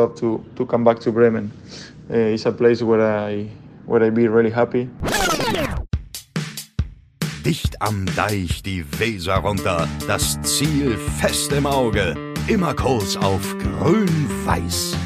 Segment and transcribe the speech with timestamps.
[0.00, 1.52] love to, to come back to Bremen.
[2.10, 3.48] Uh, it's a place where I
[3.86, 4.88] where I be really happy.
[7.44, 12.14] Dicht am Deich die Weser runter, das Ziel fest im Auge,
[12.48, 14.96] immer Kurs auf grün-weiß.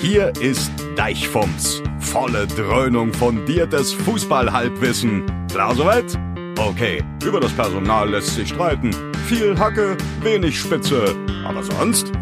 [0.00, 5.22] Hier ist Deichfumms, volle Dröhnung fundiertes Fußballhalbwissen.
[5.50, 6.18] Klar soweit?
[6.58, 8.90] Okay, über das Personal lässt sich streiten.
[9.26, 11.16] Viel Hacke, wenig Spitze,
[11.46, 12.12] aber sonst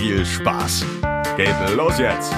[0.00, 0.86] viel Spaß.
[1.36, 2.32] Geht los jetzt!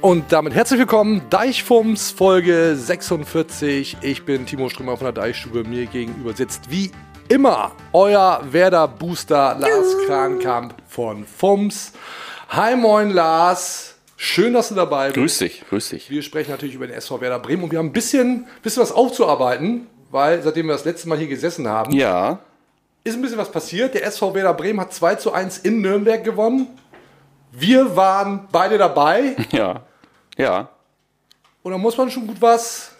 [0.00, 3.98] Und damit herzlich willkommen, Deichfums Folge 46.
[4.00, 5.62] Ich bin Timo Strömer von der Deichstube.
[5.62, 6.90] Mir gegenüber sitzt wie
[7.28, 11.92] immer euer Werder Booster Lars Krankamp von Fums.
[12.48, 15.16] Hi moin Lars, schön, dass du dabei bist.
[15.16, 16.10] Grüß dich, grüß dich.
[16.10, 18.90] Wir sprechen natürlich über den SV Werder Bremen und wir haben ein bisschen, bisschen was
[18.90, 22.40] aufzuarbeiten, weil seitdem wir das letzte Mal hier gesessen haben, Ja,
[23.02, 23.94] ist ein bisschen was passiert.
[23.94, 26.66] Der SV Werder Bremen hat 2 zu 1 in Nürnberg gewonnen.
[27.52, 29.36] Wir waren beide dabei.
[29.50, 29.82] ja,
[30.36, 30.68] ja.
[31.62, 32.92] Und da muss man schon gut was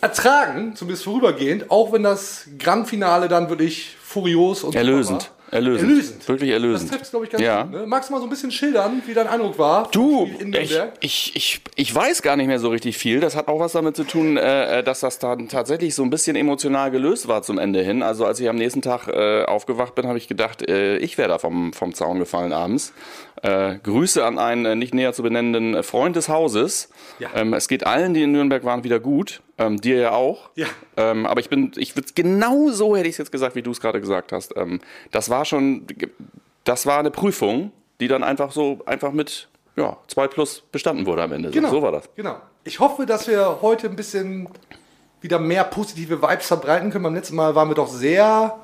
[0.00, 5.30] ertragen, zumindest vorübergehend, auch wenn das Grand-Finale dann wirklich furios und Erlösend.
[5.52, 5.90] Erlösend.
[5.90, 6.28] Erlösend.
[6.28, 6.90] Wirklich erlösend.
[6.90, 7.62] Das trifft glaube ich, ganz Ja.
[7.64, 7.72] gut.
[7.72, 7.86] Ne?
[7.86, 9.88] Magst du mal so ein bisschen schildern, wie dein Eindruck war?
[9.92, 10.28] Du,
[10.60, 13.20] ich, ich, ich, ich weiß gar nicht mehr so richtig viel.
[13.20, 16.36] Das hat auch was damit zu tun, äh, dass das dann tatsächlich so ein bisschen
[16.36, 18.02] emotional gelöst war zum Ende hin.
[18.02, 21.28] Also als ich am nächsten Tag äh, aufgewacht bin, habe ich gedacht, äh, ich wäre
[21.28, 22.94] da vom, vom Zaun gefallen abends.
[23.42, 26.88] Äh, Grüße an einen äh, nicht näher zu benennenden äh, Freund des Hauses.
[27.18, 27.28] Ja.
[27.34, 29.42] Ähm, es geht allen, die in Nürnberg waren, wieder gut.
[29.66, 30.50] Ähm, dir ja auch.
[30.56, 30.66] Ja.
[30.96, 33.70] Ähm, aber ich bin, ich würde genau so hätte ich es jetzt gesagt, wie du
[33.70, 34.54] es gerade gesagt hast.
[34.56, 35.86] Ähm, das war schon,
[36.64, 41.22] das war eine Prüfung, die dann einfach so einfach mit ja, 2 plus bestanden wurde
[41.22, 41.48] am Ende.
[41.48, 41.70] So- Genau.
[41.70, 42.08] So war das.
[42.16, 42.36] Genau.
[42.64, 44.48] Ich hoffe, dass wir heute ein bisschen
[45.20, 47.04] wieder mehr positive Vibes verbreiten können.
[47.04, 48.58] Beim letzten Mal waren wir doch sehr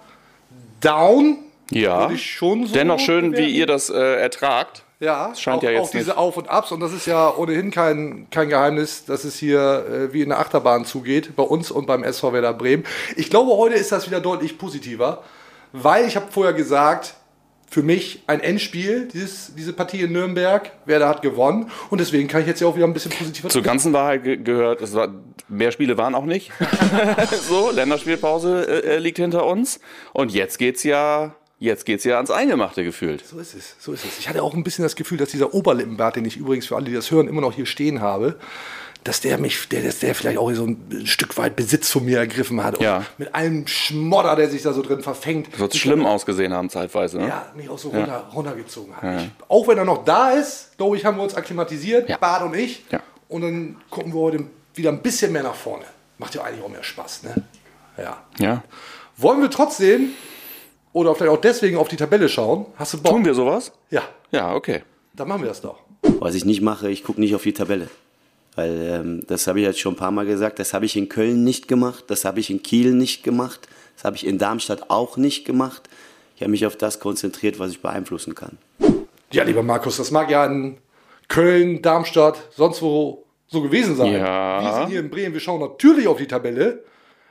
[0.81, 1.39] down.
[1.71, 2.11] Ja.
[2.11, 3.47] So Dennoch schön, bewerten.
[3.47, 4.85] wie ihr das äh, ertragt.
[5.01, 6.73] Ja, scheint auch, ja jetzt auch diese nicht- Auf- und Abs.
[6.73, 10.41] Und das ist ja ohnehin kein, kein Geheimnis, dass es hier äh, wie in der
[10.41, 12.85] Achterbahn zugeht, bei uns und beim SV Werder Bremen.
[13.17, 15.23] Ich glaube, heute ist das wieder deutlich positiver,
[15.73, 17.15] weil ich habe vorher gesagt,
[17.71, 20.71] für mich ein Endspiel, dieses, diese Partie in Nürnberg.
[20.87, 21.71] Werder hat gewonnen.
[21.91, 24.37] Und deswegen kann ich jetzt ja auch wieder ein bisschen positiver Zur ganzen Wahrheit ge
[24.39, 25.09] gehört, es war,
[25.49, 26.51] mehr Spiele waren auch nicht.
[27.49, 29.81] so, Länderspielpause äh, äh, liegt hinter uns.
[30.15, 33.25] Und jetzt geht's ja, jetzt geht's ja ans Eingemachte gefühlt.
[33.27, 34.19] So ist es, so ist es.
[34.19, 36.87] Ich hatte auch ein bisschen das Gefühl, dass dieser Oberlippenbart, den ich übrigens für alle,
[36.87, 38.37] die das hören, immer noch hier stehen habe,
[39.05, 42.19] dass der mich, der, dass der vielleicht auch so ein Stück weit Besitz von mir
[42.19, 42.81] ergriffen hat.
[42.81, 43.05] Ja.
[43.17, 45.59] mit allem Schmodder, der sich da so drin verfängt.
[45.59, 47.19] Wird schlimm ausgesehen haben zeitweise.
[47.19, 47.29] Ne?
[47.29, 49.23] Ja, mich auch so runter, runtergezogen hat.
[49.23, 52.19] Ich, auch wenn er noch da ist, glaube ich, haben wir uns akklimatisiert, Ja.
[52.19, 52.85] Bart und ich.
[52.91, 53.01] Ja.
[53.29, 54.45] Und dann gucken wir heute
[54.75, 55.85] wieder ein bisschen mehr nach vorne.
[56.19, 57.43] Macht ja eigentlich auch mehr Spaß, ne?
[57.97, 58.23] Ja.
[58.39, 58.63] ja.
[59.17, 60.11] Wollen wir trotzdem
[60.99, 62.67] oder vielleicht auch deswegen auf die Tabelle schauen?
[62.77, 63.13] Hast du Bock?
[63.13, 63.73] Tun wir sowas?
[63.91, 64.83] Ja, Ja, okay.
[65.15, 65.79] dann machen wir das doch.
[66.21, 67.89] Was ich nicht mache, ich gucke nicht auf die Tabelle.
[68.57, 71.09] Weil ähm, das habe ich jetzt schon ein paar Mal gesagt, das habe ich in
[71.09, 74.91] Köln nicht gemacht, das habe ich in Kiel nicht gemacht, das habe ich in Darmstadt
[74.91, 75.89] auch nicht gemacht.
[76.35, 78.59] Ich habe mich auf das konzentriert, was ich beeinflussen kann.
[79.33, 80.79] Ja, lieber Markus, das mag ja in
[81.29, 84.13] Köln, Darmstadt, sonst wo so gewesen sein.
[84.13, 84.63] Ja.
[84.63, 86.83] Wir sind hier in Bremen, wir schauen natürlich auf die Tabelle.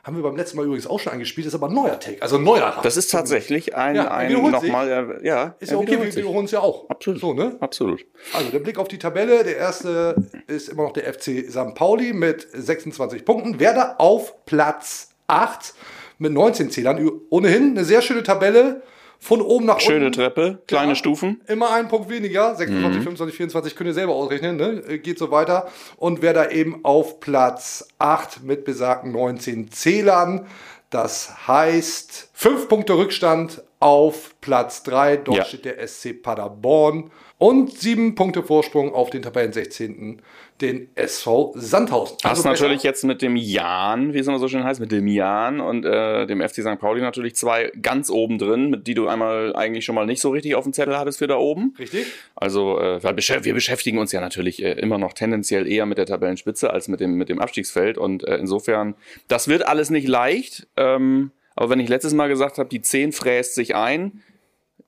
[0.08, 2.38] Haben wir beim letzten Mal übrigens auch schon angespielt, ist aber ein neuer Take, also
[2.38, 2.80] ein neuer.
[2.82, 5.56] Das ist tatsächlich ein, Ja, ein nochmal, äh, ja.
[5.60, 6.90] ist ja okay, wir wiederholen es ja auch.
[6.90, 7.20] Absolut.
[7.20, 7.58] So, ne?
[7.60, 8.06] Absolut.
[8.32, 10.16] Also der Blick auf die Tabelle, der erste
[10.48, 11.76] ist immer noch der FC St.
[11.76, 13.60] Pauli mit 26 Punkten.
[13.60, 15.74] Werder auf Platz 8
[16.20, 17.12] mit 19 Zählern.
[17.30, 18.84] Ohnehin eine sehr schöne Tabelle.
[19.20, 20.14] Von oben nach Schöne unten.
[20.20, 21.42] Treppe, kleine Ja, Stufen.
[21.48, 22.56] Immer einen Punkt weniger.
[22.56, 24.58] 26, 25, 24 könnt ihr selber ausrechnen.
[24.58, 24.84] Ne?
[24.88, 25.68] Äh, Geht so weiter.
[25.98, 30.46] Und wer da eben auf Platz 8 mit besagten 19 Zählern.
[30.90, 35.18] Das heißt, 5 Punkte Rückstand auf Platz 3.
[35.18, 35.46] Dort Ja.
[35.46, 37.12] steht der SC Paderborn.
[37.40, 40.24] Und 7 Punkte Vorsprung auf den Tabellen 16.
[40.60, 42.18] den SV Sandhausen.
[42.24, 44.92] Hast Also natürlich besser- jetzt mit dem Jan, wie es immer so schön heißt, mit
[44.92, 46.80] dem Jan und äh, dem FC St.
[46.80, 50.32] Pauli natürlich zwei ganz oben drin, mit die du einmal eigentlich schon mal nicht so
[50.32, 51.76] richtig auf dem Zettel hattest für da oben.
[51.78, 52.08] Richtig?
[52.36, 56.72] Also äh, wir beschäftigen uns ja natürlich äh, immer noch tendenziell eher mit der Tabellenspitze
[56.72, 58.00] als mit dem, mit dem Abstiegsfeld.
[58.00, 58.96] Und äh, insofern,
[59.28, 60.66] das wird alles nicht leicht.
[60.76, 64.24] Ähm, aber wenn ich letztes Mal gesagt habe, die 10 fräst sich ein,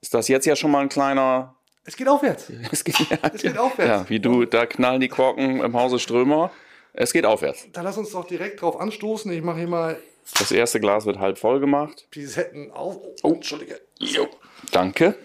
[0.02, 1.56] ist das jetzt ja schon mal ein kleiner.
[1.86, 2.52] Es geht aufwärts.
[2.72, 3.90] Es geht, ja, Es geht aufwärts.
[4.04, 6.52] Ja, wie du, da knallen die Korken im Hause Strömer.
[6.94, 7.68] Es geht aufwärts.
[7.74, 9.32] Dann lass uns doch direkt drauf anstoßen.
[9.32, 9.98] Ich mache hier mal
[10.38, 12.08] Das erste Glas wird halb voll gemacht.
[12.12, 12.98] Pisetten auf.
[13.24, 13.80] Oh, Entschuldige.
[14.00, 14.28] Jo.
[14.72, 15.16] Danke.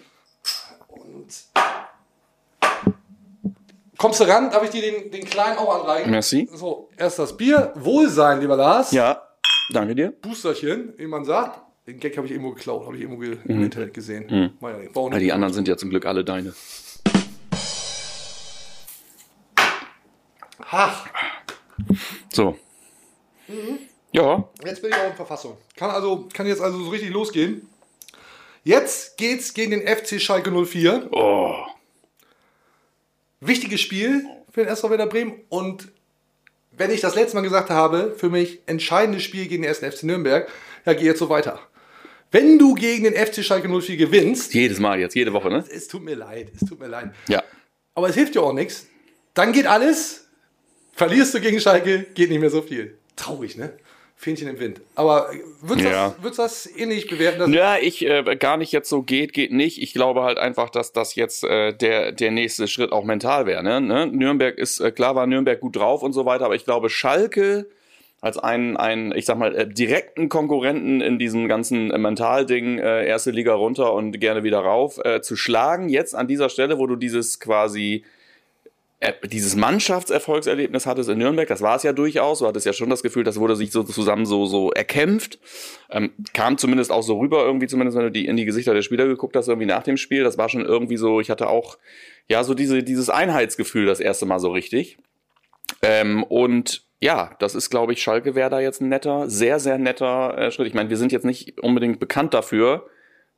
[0.87, 1.27] Und
[3.97, 4.51] Kommst du ran?
[4.51, 6.11] Darf ich dir den, den kleinen auch anreichen?
[6.11, 6.49] Merci.
[6.53, 7.71] So, erst das Bier.
[7.75, 8.91] Wohlsein, lieber Lars.
[8.91, 9.21] Ja,
[9.71, 10.11] danke dir.
[10.21, 11.61] Boosterchen, wie man sagt.
[11.87, 14.53] Den Gag habe ich irgendwo geklaut, habe ich irgendwo ge im Internet gesehen.
[14.59, 16.53] War ja die anderen sind ja zum Glück alle deine.
[20.71, 21.07] Ach,
[22.33, 22.57] So.
[24.11, 25.57] Ja, jetzt bin ich auch in Verfassung.
[25.75, 27.67] Kann also kann jetzt also so richtig losgehen.
[28.63, 31.09] Jetzt geht's gegen den FC Schalke 04.
[31.11, 31.53] oh.
[33.41, 35.91] Wichtiges Spiel für den SV Werder Bremen und
[36.71, 40.03] wenn ich das letzte Mal gesagt habe, für mich entscheidendes Spiel gegen den ersten FC
[40.03, 40.49] Nürnberg,
[40.85, 41.59] ja, geh jetzt so weiter.
[42.31, 45.63] Wenn du gegen den FC Schalke 04 gewinnst, jedes Mal jetzt, jede Woche, ne?
[45.69, 47.11] es tut mir leid, es tut mir leid.
[47.29, 47.43] Ja.
[47.93, 48.87] Aber es hilft dir auch nichts.
[49.33, 50.27] Dann geht alles.
[50.93, 52.97] Verlierst du gegen Schalke, geht nicht mehr so viel.
[53.15, 53.73] Traurig, ne?
[54.17, 54.79] Fähnchen im Wind.
[54.95, 55.29] Aber
[55.61, 56.15] würdest du Ja.
[56.23, 57.39] das, das ähnlich bewerten?
[57.39, 59.81] Dass Ja, ich äh, gar nicht jetzt so geht, geht nicht.
[59.81, 63.61] Ich glaube halt einfach, dass das jetzt äh, der, der nächste Schritt auch mental wäre.
[63.61, 63.81] Ne?
[63.81, 64.07] Ne?
[64.07, 67.67] Nürnberg ist, äh, klar war Nürnberg gut drauf und so weiter, aber ich glaube, Schalke
[68.25, 73.05] als einen, einen ich sag mal, äh, direkten Konkurrenten in diesem ganzen äh, Mentalding, äh,
[73.05, 76.87] erste Liga runter und gerne wieder rauf, äh, zu schlagen, jetzt an dieser Stelle, wo
[76.87, 78.03] du dieses quasi
[78.99, 82.89] äh, dieses Mannschaftserfolgserlebnis hattest in Nürnberg, das war es ja durchaus, du hattest ja schon
[82.89, 85.37] das Gefühl, das wurde sich so zusammen so, so erkämpft,
[85.91, 88.81] ähm, kam zumindest auch so rüber, irgendwie zumindest, wenn du die, in die Gesichter der
[88.81, 91.77] Spieler geguckt hast, irgendwie nach dem Spiel, das war schon irgendwie so, ich hatte auch,
[92.27, 94.97] ja, so diese, dieses Einheitsgefühl das erste Mal so richtig.
[95.83, 99.77] Ähm, und ja, das ist, glaube ich, Schalke wäre da jetzt ein netter, sehr, sehr
[99.77, 100.67] netter äh, Schritt.
[100.67, 102.87] Ich meine, wir sind jetzt nicht unbedingt bekannt dafür,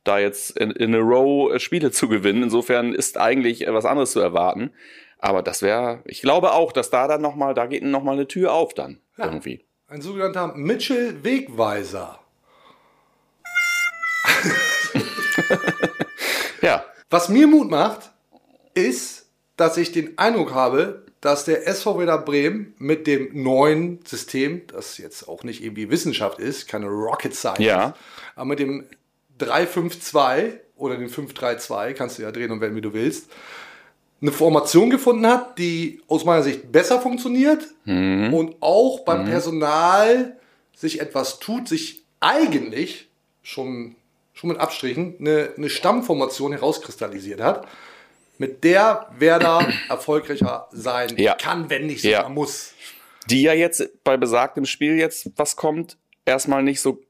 [0.04, 2.42] da jetzt in, in a row äh, Spiele zu gewinnen.
[2.44, 4.70] Insofern ist eigentlich äh, was anderes zu erwarten.
[5.18, 8.52] Aber das wäre, ich glaube auch, dass da dann nochmal, da geht nochmal eine Tür
[8.52, 9.66] auf dann irgendwie.
[9.88, 12.20] ein sogenannter Mitchell Wegweiser.
[16.60, 18.10] Ja, Was mir Mut macht,
[18.74, 24.62] ist, dass ich den Eindruck habe, dass der SV Werder Bremen mit dem neuen System,
[24.68, 27.94] das jetzt auch nicht irgendwie Wissenschaft ist, keine Rocket Science, Ja.
[28.36, 28.84] aber mit dem
[29.40, 33.30] 3-5-2 oder den 5-3-2, kannst du ja drehen und wenden, wie du willst,
[34.20, 37.68] eine Formation gefunden hat, die aus meiner Sicht besser funktioniert
[38.32, 40.36] und auch beim Personal
[40.74, 43.08] sich etwas tut, sich eigentlich
[43.42, 43.94] schon,
[44.34, 47.66] schon mit Abstrichen eine, eine Stammformation herauskristallisiert hat,
[48.38, 51.34] mit der Werder erfolgreicher sein Ja.
[51.34, 52.18] kann, wenn nicht Ja.
[52.18, 52.72] sogar muss.
[53.30, 57.00] die ja jetzt bei besagtem Spiel jetzt, was kommt, erstmal nicht so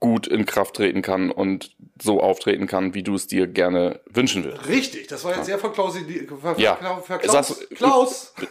[0.00, 4.44] gut in Kraft treten kann und so auftreten kann, wie du es dir gerne wünschen
[4.44, 4.68] würdest.
[4.68, 5.58] Richtig, das war jetzt sehr.
[5.58, 6.76] Ver, ver, Ja.
[6.76, 8.34] Klaus, Klaus.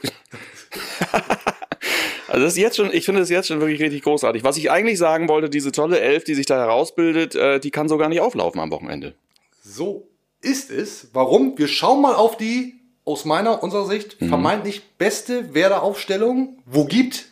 [2.30, 4.44] Also das ist jetzt schon, ich finde es jetzt schon wirklich richtig großartig.
[4.44, 7.88] Was ich eigentlich sagen wollte, diese tolle Elf, die sich da herausbildet, äh, die kann
[7.88, 9.15] so gar nicht auflaufen am Wochenende.
[9.62, 10.06] So
[10.42, 11.10] ist es.
[11.13, 11.57] Warum?
[11.57, 12.75] Wir schauen mal auf die
[13.06, 14.30] aus meiner, unserer Sicht Mhm.
[14.30, 17.25] vermeintlich beste Werder-Aufstellung, wo gibt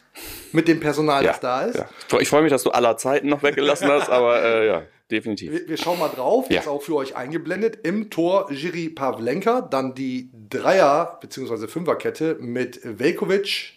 [0.53, 1.75] mit dem Personal, das da ist.
[1.77, 2.19] ja.
[2.19, 5.51] Ich freue mich, dass du aller Zeiten noch weggelassen hast, aber äh, ja, definitiv.
[5.51, 6.61] Wir, wir schauen mal drauf, Ja.
[6.61, 7.79] ist auch für euch eingeblendet.
[7.83, 11.67] Im Tor Jiri Pavlenka, dann die Dreier- bzw.
[11.67, 13.73] Fünferkette mit Velkovic,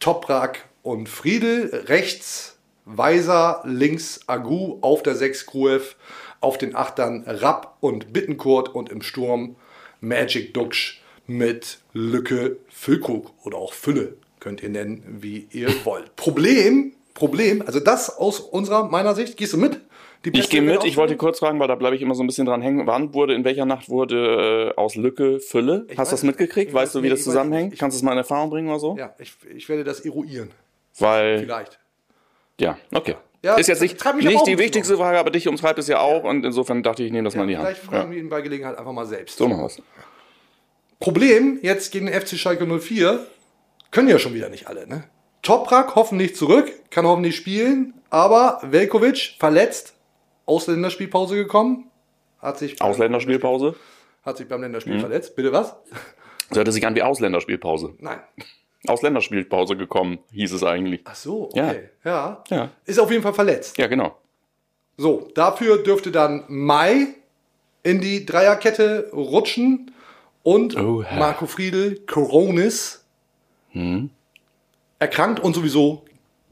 [0.00, 1.84] Toprak und Friedel.
[1.86, 2.56] Rechts
[2.86, 5.94] Weiser, links Agu, auf der 6 Gruev,
[6.40, 9.56] auf den Achtern Rapp und Bittenkurt und im Sturm
[10.00, 16.16] Magic Duxch mit Lücke Füllkrug oder auch Fülle, könnt ihr nennen, wie ihr wollt.
[16.16, 19.80] Problem, Problem, also das aus unserer, meiner Sicht, gehst du mit?
[20.22, 22.44] Ich gehe mit, ich wollte kurz fragen, weil da bleibe ich immer so ein bisschen
[22.44, 22.86] dran hängen.
[22.86, 25.86] Wann wurde, in welcher Nacht wurde äh, aus Lücke Fülle?
[25.88, 26.74] Ich Hast du das mitgekriegt?
[26.74, 27.78] Weißt weiß du, wie das zusammenhängt?
[27.78, 28.96] Kannst du es mal in Erfahrung bringen oder so?
[28.98, 30.50] Ja, ich, ich werde das eruieren.
[30.98, 31.78] Weil, Vielleicht.
[32.60, 33.16] ja, okay.
[33.42, 36.44] Ja, ist jetzt nicht, nicht die wichtigste Frage, aber dich umtreibt es ja auch und
[36.44, 37.66] insofern dachte ich, ich nehme das mal in die Hand.
[37.68, 39.38] Vielleicht fragen wir ihn bei Gelegenheit einfach mal selbst.
[39.38, 39.80] So machen wir's.
[40.98, 43.26] Problem jetzt gegen den FC Schalke 04,
[43.90, 45.04] können ja schon wieder nicht alle, ne?
[45.42, 49.94] Toprak hoffentlich zurück, kann hoffentlich spielen, aber Velkovic verletzt,
[50.44, 51.90] Ausländerspielpause gekommen,
[52.40, 53.74] hat sich, Ausländerspielpause?
[54.22, 55.00] hat sich beim Länderspiel Mhm.
[55.00, 55.34] verletzt.
[55.34, 55.74] Bitte was?
[56.50, 57.94] Das hörte sich an wie Ausländerspielpause.
[57.98, 58.20] Nein.
[58.86, 61.00] Ausländerspielpause gekommen, hieß es eigentlich.
[61.04, 61.68] Ach so, Ja.
[61.68, 61.88] okay.
[62.04, 62.44] Ja.
[62.48, 62.70] Ja.
[62.86, 63.76] Ist auf jeden Fall verletzt.
[63.78, 64.16] Ja, genau.
[64.96, 67.08] So, dafür dürfte dann Mai
[67.82, 69.92] in die Dreierkette rutschen
[70.42, 71.04] und Oh.
[71.18, 73.04] Marco Friedel, Coronis,
[74.98, 76.04] erkrankt und sowieso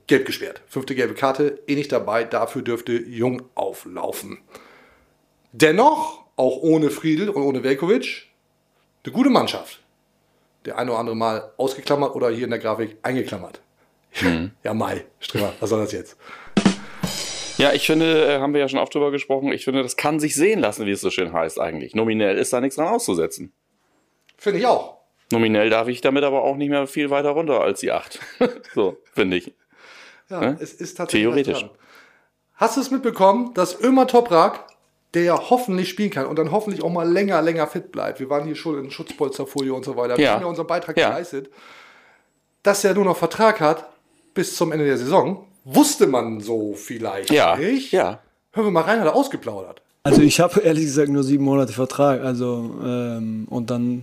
[0.06, 0.62] gelb gesperrt.
[0.66, 4.38] Fünfte gelbe Karte, eh nicht dabei, dafür dürfte Jung auflaufen.
[5.52, 8.26] Dennoch, auch ohne Friedel und ohne Velkovic,
[9.04, 9.80] eine gute Mannschaft.
[10.68, 13.62] Der eine oder andere Mal ausgeklammert oder hier in der Grafik eingeklammert.
[14.62, 16.18] Ja, Mai, Strimmer, was soll das jetzt?
[17.56, 20.20] Ja, ich finde, äh, haben wir ja schon oft drüber gesprochen, ich finde, das kann
[20.20, 21.94] sich sehen lassen, wie es so schön heißt eigentlich.
[21.94, 23.54] Nominell ist da nichts dran auszusetzen.
[24.36, 24.98] Finde ich auch.
[25.32, 28.18] Nominell darf ich damit aber auch nicht mehr viel weiter runter als die 8.
[28.74, 29.54] so, finde ich.
[30.28, 30.58] Ja, Ne?
[30.60, 31.46] es ist tatsächlich.
[31.46, 31.66] Theoretisch.
[32.56, 34.66] Hast du es mitbekommen, dass Ömer Toprak,
[35.14, 38.20] der ja hoffentlich spielen kann und dann hoffentlich auch mal länger, länger fit bleibt?
[38.20, 40.16] Wir waren hier schon in Schutzpolsterfolie und so weiter.
[40.18, 40.34] Wir Ja.
[40.34, 41.08] haben ja unseren Beitrag Ja.
[41.10, 41.50] geleistet.
[42.64, 43.88] dass er nur noch Vertrag hat
[44.34, 47.92] bis zum Ende der Saison, wusste man so vielleicht Ja, nicht.
[47.92, 48.20] ja.
[48.52, 49.80] Hören wir mal rein, hat er ausgeplaudert.
[50.02, 52.20] Also ich habe ehrlich gesagt nur sieben Monate Vertrag.
[52.22, 54.02] Also ähm, und dann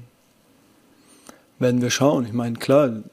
[1.59, 2.25] werden wir schauen.
[2.25, 3.03] Ich meine, klar,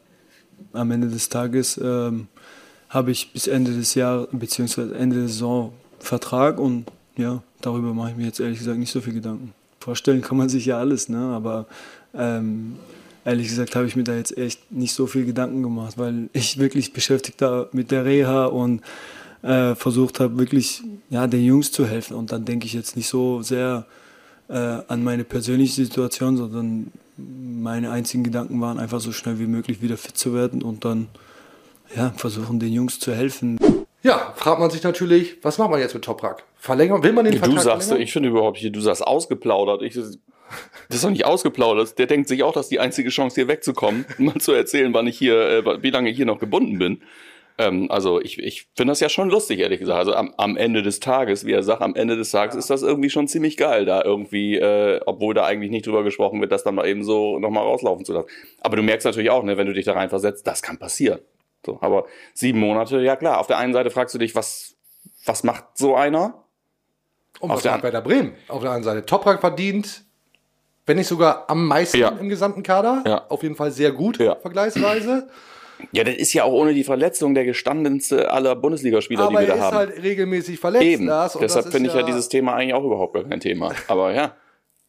[0.73, 2.29] am Ende des Tages ähm,
[2.89, 6.87] habe ich bis Ende des Jahres beziehungsweise Ende der Saison Vertrag und
[7.23, 9.55] ja, darüber mache ich mir jetzt ehrlich gesagt nicht so viel Gedanken.
[9.81, 11.19] Vorstellen kann man sich ja alles, ne?
[11.19, 11.67] Aber
[12.15, 12.77] ähm,
[13.25, 16.59] ehrlich gesagt habe ich mir da jetzt echt nicht so viel Gedanken gemacht, weil ich
[16.59, 18.83] wirklich beschäftigt da mit der Reha und
[19.43, 22.15] äh, versucht habe, wirklich ja, den Jungs zu helfen.
[22.17, 23.87] Und dann denke ich jetzt nicht so sehr
[24.49, 29.83] äh, an meine persönliche Situation, sondern meine einzigen Gedanken waren einfach so schnell wie möglich
[29.83, 31.09] wieder fit zu werden und dann
[31.95, 33.59] ja, versuchen den Jungs zu helfen.
[34.03, 36.45] Ja, fragt man sich natürlich, was macht man jetzt mit Toprak?
[36.57, 37.03] Verlängern?
[37.03, 38.05] Will man den Du Vertrag sagst, verlängern?
[38.05, 39.83] ich finde überhaupt hier, du sagst ausgeplaudert.
[39.83, 40.19] Ich, das
[40.89, 41.99] ist doch nicht ausgeplaudert.
[41.99, 45.19] Der denkt sich auch, dass die einzige Chance, hier wegzukommen, mal zu erzählen, wann ich
[45.19, 47.03] hier, äh, wie lange ich hier noch gebunden bin.
[47.59, 49.99] Ähm, also ich, ich finde das ja schon lustig, ehrlich gesagt.
[49.99, 52.83] Also am, am Ende des Tages, wie er sagt, am Ende des Tages ist das
[52.83, 56.65] irgendwie schon ziemlich geil, da irgendwie, äh, obwohl da eigentlich nicht drüber gesprochen wird, das
[56.65, 58.29] dann mal eben so nochmal rauslaufen zu lassen.
[58.63, 61.21] Aber du merkst natürlich auch, ne, wenn du dich da reinversetzt, das kann passieren.
[61.65, 63.39] So, aber sieben Monate, ja klar.
[63.39, 64.75] Auf der einen Seite fragst du dich, was,
[65.27, 66.43] was macht so einer?
[67.41, 68.35] Und auf was der macht Werder Bremen?
[68.49, 69.07] Auf der anderen Seite.
[69.07, 70.03] Toprak verdient,
[70.87, 72.09] wenn nicht sogar am meisten Ja.
[72.09, 73.05] im gesamten Kader.
[73.07, 73.27] Ja.
[73.29, 74.37] Auf jeden Fall sehr gut, Ja.
[74.37, 75.29] vergleichsweise.
[75.91, 79.49] Ja, das ist ja auch ohne die Verletzung der gestandenste aller Bundesligaspieler, Aber die wir
[79.49, 79.77] er da ist haben.
[79.77, 81.07] halt regelmäßig verletzt, Eben.
[81.07, 81.37] Lars.
[81.41, 83.73] Deshalb ist finde ich ja dieses Thema eigentlich auch überhaupt gar kein Thema.
[83.89, 84.37] Aber ja.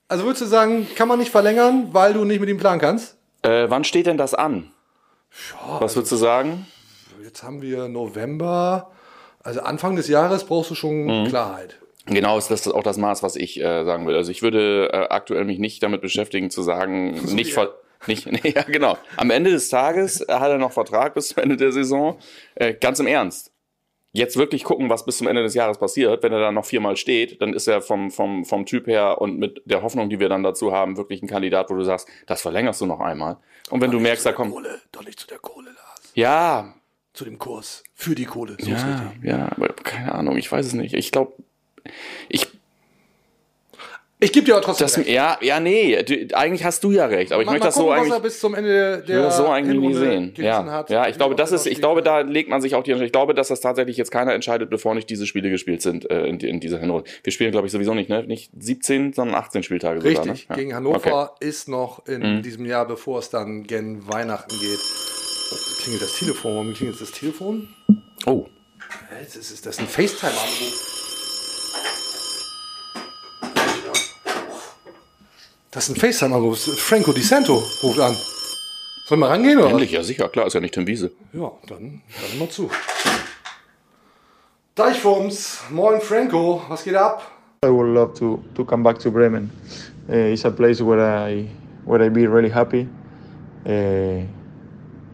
[0.07, 3.17] Also würdest du sagen, kann man nicht verlängern, weil du nicht mit ihm planen kannst?
[3.41, 4.71] Äh, wann steht denn das an?
[5.79, 6.67] Was würdest du sagen?
[7.23, 8.91] Jetzt haben wir November.
[9.41, 11.27] Also Anfang des Jahres brauchst du schon Mhm.
[11.27, 11.79] Klarheit.
[12.05, 14.15] Genau, ist das auch das Maß, was ich äh, sagen will.
[14.15, 17.73] Also ich würde äh, aktuell mich nicht damit beschäftigen zu sagen, nicht, ver
[18.07, 18.97] nicht nee, ja genau.
[19.15, 22.17] Am Ende des Tages hat er noch Vertrag bis zum Ende der Saison.
[22.55, 23.52] Äh, ganz im Ernst.
[24.15, 26.21] Jetzt wirklich gucken, was bis zum Ende des Jahres passiert.
[26.21, 29.39] Wenn er dann noch viermal steht, dann ist er vom, vom, vom Typ her und
[29.39, 32.41] mit der Hoffnung, die wir dann dazu haben, wirklich ein Kandidat, wo du sagst, das
[32.41, 33.37] verlängerst du noch einmal.
[33.71, 34.53] Und wenn du merkst, da kommt.
[34.53, 36.11] Kohle, doch nicht zu der Kohle, Lars.
[36.13, 36.75] Ja,
[37.13, 37.83] Zu dem Kurs.
[37.95, 38.55] Für die Kohle.
[38.59, 40.93] So ja, ja, aber keine Ahnung, ich weiß es nicht.
[40.93, 41.33] Ich glaube,
[42.29, 42.47] ich
[44.23, 45.09] Ich gebe dir aber trotzdem Das, recht.
[45.09, 47.75] ja, ja, nee, du, eigentlich hast du ja recht, aber ich Mal- möchte mal das
[47.75, 50.33] so gucken, was eigentlich, er bis zum Ende der, so eigentlich nie sehen.
[50.37, 50.89] Ja, hat.
[50.89, 53.05] ja, ich glaube, das ist, ich glaube, da legt man sich auch die Entscheidung.
[53.07, 56.25] Ich glaube, dass das tatsächlich jetzt keiner entscheidet, bevor nicht diese Spiele gespielt sind äh,
[56.25, 57.09] in, in dieser Hinrunde.
[57.23, 58.23] Wir spielen, glaube ich, sowieso nicht, ne?
[58.23, 60.55] Nicht 17, sondern 18 Spieltage sogar, Richtig, ne?
[60.55, 60.55] Ja.
[60.55, 61.45] gegen Hannover Okay.
[61.47, 62.41] ist noch in Mhm.
[62.43, 64.79] diesem Jahr, bevor es dann gen Weihnachten geht.
[65.83, 66.53] Klingelt das Telefon.
[66.53, 67.67] Warum klingelt das Telefon?
[68.25, 68.45] Oh,
[69.19, 70.92] Jetzt ist, ist das ein FaceTime-Anruf.
[75.73, 76.59] Das ist ein FaceTime-Anruf.
[76.77, 78.15] Franco Di Santo ruft an.
[79.07, 79.71] Sollen wir rangehen oder?
[79.71, 81.11] endlich, ja sicher, klar, ist ja nicht Tim Wiese.
[81.33, 82.69] Ja, dann, dann mal zu.
[84.75, 87.23] Deichfums, moin Franco, was geht ab?
[87.65, 89.49] I would love to, to come back to Bremen.
[90.07, 91.47] Uh, it's a place where I
[91.85, 92.87] where I be really happy.
[93.65, 94.25] Uh,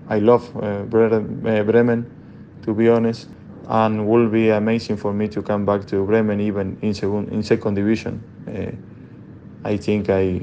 [0.10, 2.06] I love uh, uh, Bremen,
[2.66, 3.30] to be honest,
[3.70, 7.44] and will be amazing for me to come back to Bremen even in second in
[7.44, 8.22] second division.
[9.66, 10.42] I think I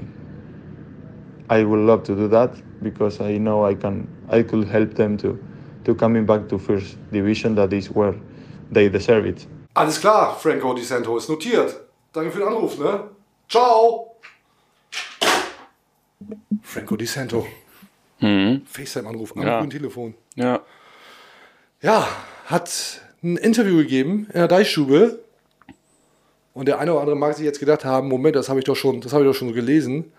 [1.48, 2.50] I would love to do that
[2.82, 5.38] because I know I can I could help them to
[5.84, 7.54] to coming back to first division.
[7.54, 8.14] That is where
[8.72, 9.46] they deserve it.
[9.74, 11.76] Alles klar, Franco Di Santo, ist notiert.
[12.12, 13.10] Danke für den Anruf, ne?
[13.48, 14.16] Ciao!
[16.62, 17.46] Franco Di Santo.
[18.18, 19.46] FaceTime-Anruf am Mhm.
[19.46, 19.66] Ja.
[19.66, 20.14] Telefon.
[20.34, 20.60] Ja.
[21.82, 22.08] Ja,
[22.46, 25.20] hat ein Interview gegeben in der Deichstube.
[26.56, 28.76] Und der eine oder andere mag sich jetzt gedacht haben, Moment, das habe ich doch
[28.76, 30.10] schon, das habe ich doch schon so gelesen.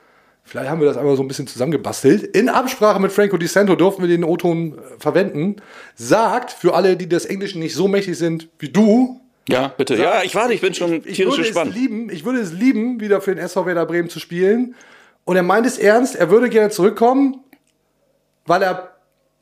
[0.44, 2.22] Vielleicht haben wir das einmal so ein bisschen zusammengebastelt.
[2.24, 5.56] In Absprache mit Franco Di Santo durften wir den O-Ton äh, verwenden.
[5.96, 9.96] Sagt, für alle, die des Englischen nicht so mächtig sind wie du, Ja, bitte.
[9.96, 11.72] Ja, ich warte, ich bin schon ich tierisch gespannt.
[11.72, 14.76] es lieben, ich würde es lieben, wieder für den SV Werder Bremen zu spielen.
[15.26, 17.40] Und er meint es ernst, er würde gerne zurückkommen,
[18.46, 18.92] weil er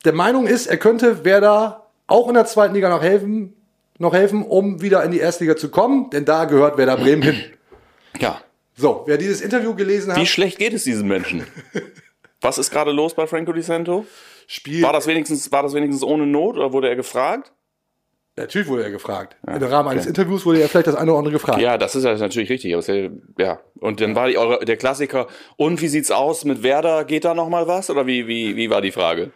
[0.06, 3.52] der Meinung ist, er könnte Werder auch in der zweiten Liga noch helfen,
[3.98, 7.36] noch helfen, um wieder in die Erstliga zu kommen, denn da gehört Werder Bremen hin.
[8.18, 8.40] Ja.
[8.74, 11.44] So, wer dieses Interview gelesen hat, Wie schlecht geht es diesen Menschen?
[12.40, 14.06] Was ist gerade los bei Franco Di Santo?
[14.46, 14.82] spielt.
[14.82, 17.52] War das wenigstens, war das wenigstens ohne Not oder wurde er gefragt?
[18.38, 19.36] Natürlich wurde er gefragt.
[19.46, 21.58] Im Rahmen eines Interviews wurde er vielleicht das eine oder andere gefragt.
[21.60, 22.70] Ja, das ist ja natürlich richtig.
[22.70, 22.80] ja,
[23.38, 23.60] ja.
[23.80, 25.26] Und dann war die, eure, der Klassiker,
[25.56, 27.04] und wie sieht's aus mit Werder?
[27.04, 27.88] Geht da noch mal was?
[27.88, 29.30] Oder wie, wie, wie war die Frage?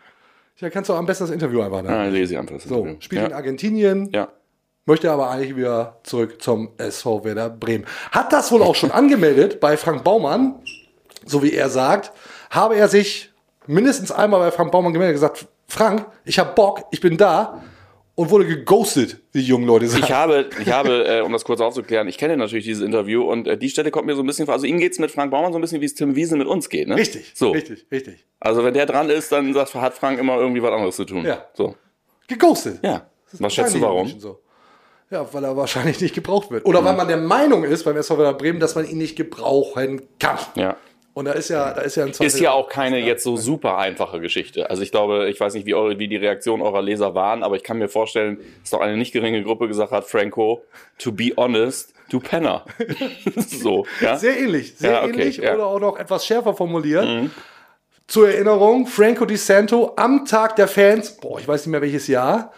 [0.58, 1.82] Ja, kannst du am besten das Interview einfach.
[1.84, 2.54] Ah, lese ich einfach.
[2.56, 2.96] das So, Interview.
[3.00, 3.36] spielt in ja.
[3.36, 4.28] Argentinien, ja.
[4.90, 7.86] Möchte aber eigentlich wieder zurück zum SV Werder Bremen.
[8.10, 10.56] Hat das wohl auch schon angemeldet bei Frank Baumann,
[11.24, 12.12] so wie er sagt,
[12.50, 13.30] habe er sich
[13.68, 17.62] mindestens einmal bei Frank Baumann gemeldet und gesagt, Frank, ich hab Bock, ich bin da
[18.16, 20.02] und wurde geghostet, wie die jungen Leute sagen.
[20.02, 23.46] Ich habe, ich habe, äh, um das kurz aufzuklären, ich kenne natürlich dieses Interview und
[23.46, 24.54] äh, die Stelle kommt mir so ein bisschen vor.
[24.54, 26.68] Also ihm geht's mit Frank Baumann so ein bisschen, wie es Tim Wiese mit uns
[26.68, 26.96] geht, ne?
[26.96, 27.52] richtig, So.
[27.52, 28.26] richtig, richtig.
[28.40, 31.24] Also wenn der dran ist, dann sagt, hat Frank immer irgendwie was anderes zu tun.
[31.24, 31.46] Ja.
[31.54, 31.76] So.
[32.26, 32.80] Geghostet.
[32.82, 33.08] Ja.
[33.38, 34.18] Was schätzt du warum?
[34.18, 34.40] So.
[35.10, 36.64] Ja, weil er wahrscheinlich nicht gebraucht wird.
[36.66, 40.02] Oder weil man der Meinung ist beim SV Werder Bremen, dass man ihn nicht gebrauchen
[40.20, 40.38] kann.
[40.54, 40.76] Ja.
[41.12, 43.76] Und da ist ja, da ist ja ein Ist ja auch keine jetzt so super
[43.78, 44.70] einfache Geschichte.
[44.70, 47.56] Also ich glaube, ich weiß nicht, wie, eure, wie die Reaktionen eurer Leser waren, aber
[47.56, 50.62] ich kann mir vorstellen, dass doch eine nicht geringe Gruppe gesagt hat, Franco,
[50.98, 52.64] to be honest, du Penner.
[53.36, 54.16] so, ja.
[54.16, 55.50] Sehr ähnlich, sehr Ja, okay, ähnlich ja.
[55.50, 55.56] Mhm.
[55.56, 57.30] oder auch noch etwas schärfer formuliert.
[58.06, 62.06] Zur Erinnerung, Franco Di Santo am Tag der Fans, boah, ich weiß nicht mehr welches
[62.06, 62.52] Jahr,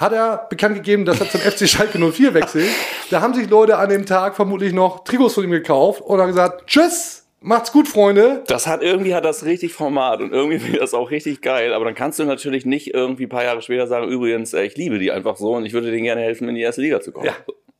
[0.00, 2.70] hat er bekannt gegeben, dass er zum FC Schalke 04 wechselt.
[3.10, 6.28] Da haben sich Leute an dem Tag vermutlich noch Trikots von ihm gekauft und haben
[6.28, 8.42] gesagt, tschüss, macht's gut, Freunde.
[8.46, 11.74] Das hat irgendwie hat das richtig Format und irgendwie finde ich das auch richtig geil.
[11.74, 14.74] Aber dann kannst du natürlich nicht irgendwie ein paar Jahre später sagen, übrigens, äh, ich
[14.74, 17.12] liebe die einfach so und ich würde denen gerne helfen, in die erste Liga zu
[17.12, 17.26] kommen.
[17.26, 17.34] Ja.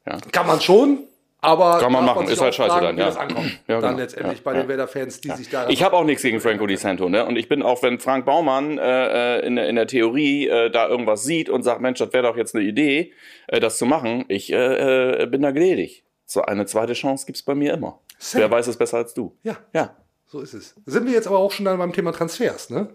[0.07, 0.19] ja.
[0.31, 0.99] Kann man schon,
[1.43, 3.09] aber Kann man machen, ist halt scheiße fragen, dann, ja.
[3.09, 3.97] Ja, dann genau.
[3.99, 4.61] letztendlich Ja, bei ja.
[4.63, 7.25] den Werder-Fans, die sich da Ich habe auch nichts gegen Franco Di Santo, ne?
[7.25, 10.71] Und ich bin auch, wenn Frank Baumann äh, äh, in, der- in der Theorie äh,
[10.71, 13.13] da irgendwas sieht und sagt, Mensch, das wäre doch jetzt eine Idee,
[13.49, 16.05] äh, das zu machen, ich äh, äh, bin da gnädig.
[16.27, 17.99] So eine zweite Chance gibt's bei mir immer.
[18.19, 18.43] Safe.
[18.45, 19.35] Wer weiß es besser als du?
[19.43, 19.57] Ja.
[19.73, 19.97] Ja.
[20.27, 20.75] So ist es.
[20.87, 22.89] Sind wir jetzt aber auch schon dann beim Thema Transfers, ne?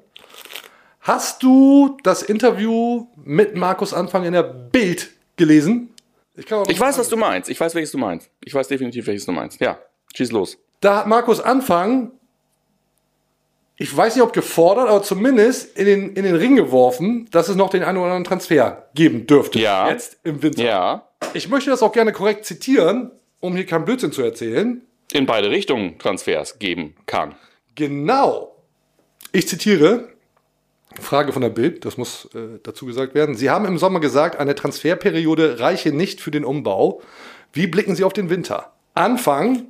[1.01, 5.89] Hast du das Interview mit Markus Anfang in der Bild gelesen?
[6.37, 7.49] Ich, Ich weiß, was du meinst.
[7.49, 8.29] Ich weiß, welches du meinst.
[8.43, 9.59] Ich weiß definitiv, welches du meinst.
[9.61, 9.79] Ja,
[10.13, 10.57] schieß los.
[10.81, 12.11] Da hat Markus Anfang,
[13.77, 17.55] ich weiß nicht, ob gefordert, aber zumindest in den, in den Ring geworfen, dass es
[17.55, 19.59] noch den einen oder anderen Transfer geben dürfte.
[19.59, 19.89] Ja.
[19.89, 20.63] Jetzt im Winter.
[20.63, 21.09] Ja.
[21.33, 24.81] Ich möchte das auch gerne korrekt zitieren, um hier keinen Blödsinn zu erzählen.
[25.11, 27.35] In beide Richtungen Transfers geben kann.
[27.75, 28.55] Genau.
[29.31, 30.09] Ich zitiere,
[30.99, 33.35] Frage von der Bild, das muss äh, dazu gesagt werden.
[33.35, 37.01] Sie haben im Sommer gesagt, eine Transferperiode reiche nicht für den Umbau.
[37.53, 38.74] Wie blicken Sie auf den Winter?
[38.93, 39.67] Anfang.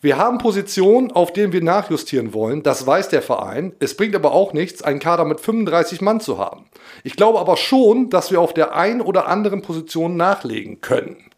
[0.00, 2.62] Wir haben Positionen, auf denen wir nachjustieren wollen.
[2.62, 3.74] Das weiß der Verein.
[3.80, 6.66] Es bringt aber auch nichts, einen Kader mit 35 Mann zu haben.
[7.02, 11.30] Ich glaube aber schon, dass wir auf der einen oder anderen Position nachlegen können.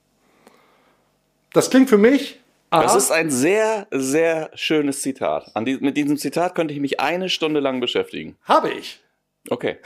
[1.53, 2.41] Das klingt für mich.
[2.71, 5.51] Das aha, ist ein sehr, sehr schönes Zitat.
[5.67, 8.37] Die, mit diesem Zitat könnte ich mich eine Stunde lang beschäftigen.
[8.45, 9.01] habe ich.
[9.51, 9.79] Okay.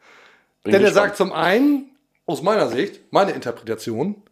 [0.62, 1.90] Bin Denn er sagt zum einen,
[2.26, 4.22] aus meiner Sicht, meine Interpretation,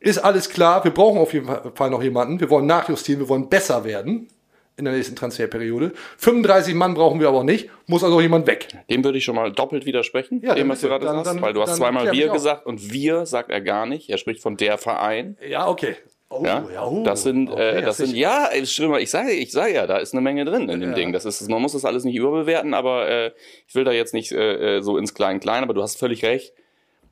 [0.00, 3.48] ist alles klar, wir brauchen auf jeden Fall noch jemanden, wir wollen nachjustieren, wir wollen
[3.48, 4.28] besser werden
[4.76, 5.92] in der nächsten Transferperiode.
[6.18, 8.68] 35 Mann brauchen wir aber nicht, muss also jemand weg.
[8.90, 11.42] Dem würde ich schon mal doppelt widersprechen, Ja, dem, was du gerade Dann- sagst, dann-
[11.42, 14.10] weil du hast zweimal wir gesagt und wir sagt er gar nicht.
[14.10, 15.38] Er spricht von der Verein.
[15.46, 15.96] Ja, okay.
[16.40, 19.74] Oh, Ja, oh, das sind, okay, äh, das sind, ja, Schlimmer, ich sage, ich sage
[19.74, 20.94] ja, da ist eine Menge drin in dem Ja.
[20.94, 21.12] Ding.
[21.12, 23.30] Das ist, man muss das alles nicht überbewerten, aber äh,
[23.66, 26.52] ich will da jetzt nicht äh, äh, so ins Klein-Klein, aber du hast völlig recht.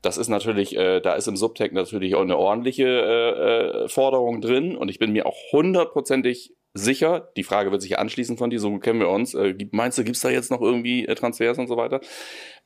[0.03, 4.41] Das ist natürlich, äh, da ist im Subtext natürlich auch eine ordentliche äh, äh, Forderung
[4.41, 8.59] drin und ich bin mir auch hundertprozentig sicher, die Frage wird sich anschließen von dir,
[8.59, 11.69] so kennen wir uns, äh, meinst du, gibt's da jetzt noch irgendwie äh, Transfers und
[11.69, 12.01] so weiter?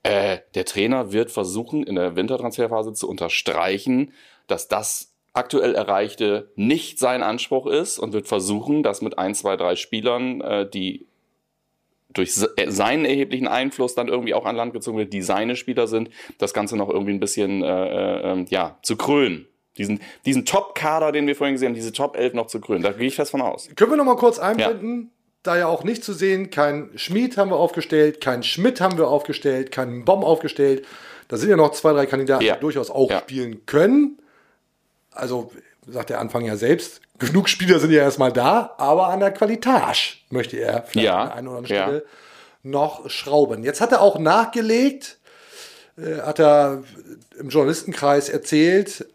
[0.02, 4.12] Äh, der Trainer wird versuchen, in der Wintertransferphase zu unterstreichen,
[4.46, 9.56] dass das aktuell Erreichte nicht sein Anspruch ist und wird versuchen, das mit ein, zwei,
[9.56, 11.06] drei Spielern, äh, die
[12.12, 15.86] durch äh, seinen erheblichen Einfluss dann irgendwie auch an Land gezogen wird, die seine Spieler
[15.86, 19.46] sind, das Ganze noch irgendwie ein bisschen äh, äh, ähm, ja, zu krönen.
[19.76, 22.82] Diesen, diesen Top-Kader, den wir vorhin gesehen haben, diese Top 11 noch zu krönen.
[22.82, 23.68] Da gehe ich fest von aus.
[23.76, 25.10] Können wir noch mal kurz einblenden?
[25.42, 29.08] Da ja auch nicht zu sehen, kein Schmied haben wir aufgestellt, kein Schmidt haben wir
[29.08, 30.86] aufgestellt, kein Bomb aufgestellt.
[31.28, 32.54] Da sind ja noch zwei, drei Kandidaten, Ja.
[32.54, 33.18] die durchaus auch Ja.
[33.18, 34.18] spielen können.
[35.16, 35.50] Also
[35.86, 40.16] sagt der Anfang ja selbst, genug Spieler sind ja erstmal da, aber an der Qualitage
[40.30, 41.20] möchte er vielleicht Ja.
[41.22, 41.82] an der einen oder anderen Ja.
[41.84, 42.04] Stelle
[42.62, 43.62] noch schrauben.
[43.62, 45.18] Jetzt hat er auch nachgelegt,
[45.96, 46.82] äh, hat er
[47.38, 49.06] im Journalistenkreis erzählt,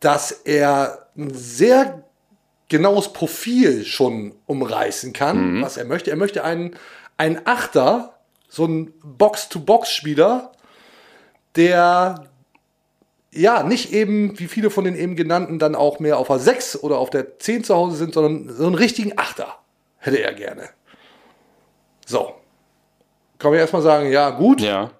[0.00, 2.04] dass er ein sehr
[2.68, 6.10] genaues Profil schon umreißen kann, was er möchte.
[6.10, 6.76] Er möchte einen,
[7.16, 8.14] einen Achter,
[8.48, 10.52] so einen Box-to-Box-Spieler,
[11.56, 12.26] der
[13.34, 16.82] ja nicht eben, wie viele von den eben genannten, dann auch mehr auf der 6
[16.82, 19.58] oder auf der 10 zu Hause sind, sondern so einen richtigen Achter
[19.98, 20.68] hätte er gerne.
[22.06, 22.34] So.
[23.38, 24.60] Kann man erstmal sagen, ja, gut.
[24.60, 24.90] Ja.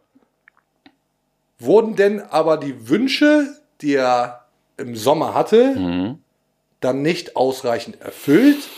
[1.58, 3.46] Wurden denn aber die Wünsche,
[3.80, 6.16] die er im Sommer hatte,
[6.80, 8.68] dann nicht ausreichend erfüllt?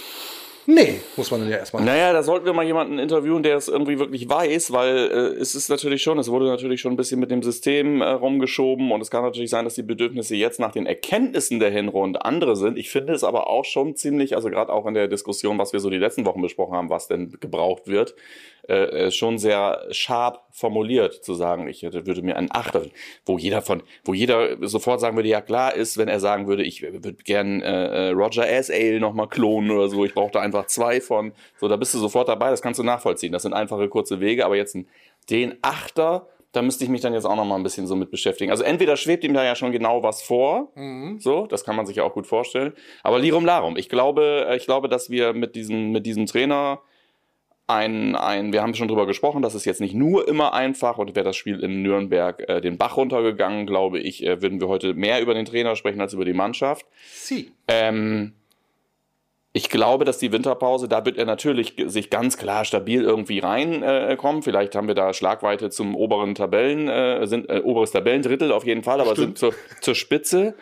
[0.67, 1.85] Nee, muss man dann ja erstmal.
[1.85, 5.55] Naja, da sollten wir mal jemanden interviewen, der es irgendwie wirklich weiß, weil äh, es
[5.55, 9.01] ist natürlich schon, es wurde natürlich schon ein bisschen mit dem System äh, rumgeschoben und
[9.01, 12.79] es kann natürlich sein, dass die Bedürfnisse jetzt nach den Erkenntnissen der Hinrunde andere sind.
[12.79, 15.81] Ich finde es aber auch schon ziemlich, also gerade auch in der Diskussion, was wir
[15.81, 18.17] so die letzten Wochen besprochen haben, was denn gebraucht wird,
[18.67, 22.87] äh, schon sehr sharp formuliert, zu sagen, ich hätte, würde mir einen Achter,
[23.27, 26.63] wo jeder von, wo jeder sofort sagen würde, ja klar ist, wenn er sagen würde,
[26.63, 28.71] ich würde gern äh, Roger S.
[28.71, 31.33] Ale nochmal klonen oder so, ich brauche da einfach zwei von.
[31.61, 33.33] So, da bist du sofort dabei, das kannst du nachvollziehen.
[33.33, 34.79] Das sind einfache, kurze Wege, aber jetzt
[35.29, 38.11] den Achter da müsste ich mich dann jetzt auch noch mal ein bisschen so mit
[38.11, 38.51] beschäftigen.
[38.51, 41.19] Also entweder schwebt ihm da ja schon genau was vor, mhm.
[41.21, 42.73] so, das kann man sich ja auch gut vorstellen.
[43.03, 46.81] Aber Lirum Larum, ich glaube, äh, ich glaube, dass wir mit diesem, mit diesem Trainer
[47.67, 51.15] ein, ein, wir haben schon drüber gesprochen, das ist jetzt nicht nur immer einfach und
[51.17, 54.95] wäre das Spiel in Nürnberg äh, den Bach runtergegangen, glaube ich, äh, würden wir heute
[54.95, 56.87] mehr über den Trainer sprechen als über die Mannschaft.
[57.13, 57.51] Sie.
[57.67, 58.35] Ähm,
[59.53, 64.41] ich glaube, dass die Winterpause, da wird er natürlich sich ganz klar stabil irgendwie reinkommen.
[64.41, 68.67] Äh, Vielleicht haben wir da Schlagweite zum oberen Tabellen, äh, sind äh, oberes Tabellendrittel auf
[68.67, 69.39] jeden Fall, aber Stimmt.
[69.39, 70.55] sind zur, zur Spitze.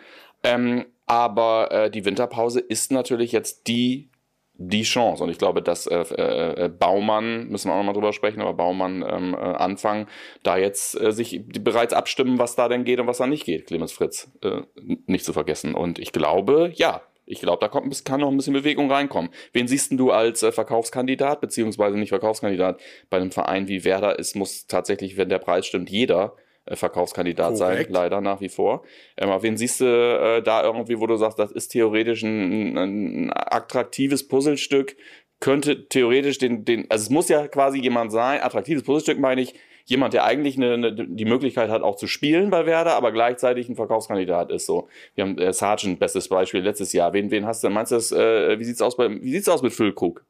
[0.43, 4.09] Ähm, aber äh, die Winterpause ist natürlich jetzt die
[4.57, 5.23] die Chance.
[5.23, 9.03] Und ich glaube, dass äh, äh, Baumann, müssen wir auch nochmal drüber sprechen, aber Baumann
[9.07, 10.07] ähm, äh, anfangen,
[10.43, 13.67] da jetzt äh, sich bereits abstimmen, was da denn geht und was da nicht geht,
[13.67, 14.61] Clemens Fritz, äh,
[15.07, 15.75] nicht zu vergessen.
[15.75, 19.31] Und ich glaube, ja, ich glaube, da kommt, kann noch ein bisschen Bewegung reinkommen.
[19.51, 22.79] Wen siehst du als äh, Verkaufskandidat, beziehungsweise nicht Verkaufskandidat?
[23.09, 27.57] Bei einem Verein wie Werder ist, muss tatsächlich, wenn der Preis stimmt, jeder äh, Verkaufskandidat
[27.57, 27.85] Korrekt.
[27.85, 28.83] sein, leider nach wie vor.
[29.17, 32.77] Ähm, aber wen siehst du äh, da irgendwie, wo du sagst, das ist theoretisch ein,
[32.77, 34.95] ein attraktives Puzzlestück,
[35.39, 39.53] könnte theoretisch den, den, also es muss ja quasi jemand sein, attraktives Puzzlestück meine ich,
[39.85, 43.69] jemand, der eigentlich eine, eine, die Möglichkeit hat, auch zu spielen bei Werder, aber gleichzeitig
[43.69, 44.65] ein Verkaufskandidat ist.
[44.65, 47.13] So, wir haben äh, Sargent, bestes Beispiel letztes Jahr.
[47.13, 47.69] Wen, wen hast du?
[47.69, 50.25] Meinst du, das, äh, wie sieht's aus bei, wie sieht's aus mit Füllkrug?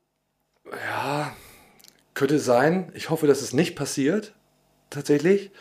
[0.65, 1.33] Ja,
[2.13, 2.91] könnte sein.
[2.95, 4.35] Ich hoffe, dass es nicht passiert.
[4.89, 5.51] Tatsächlich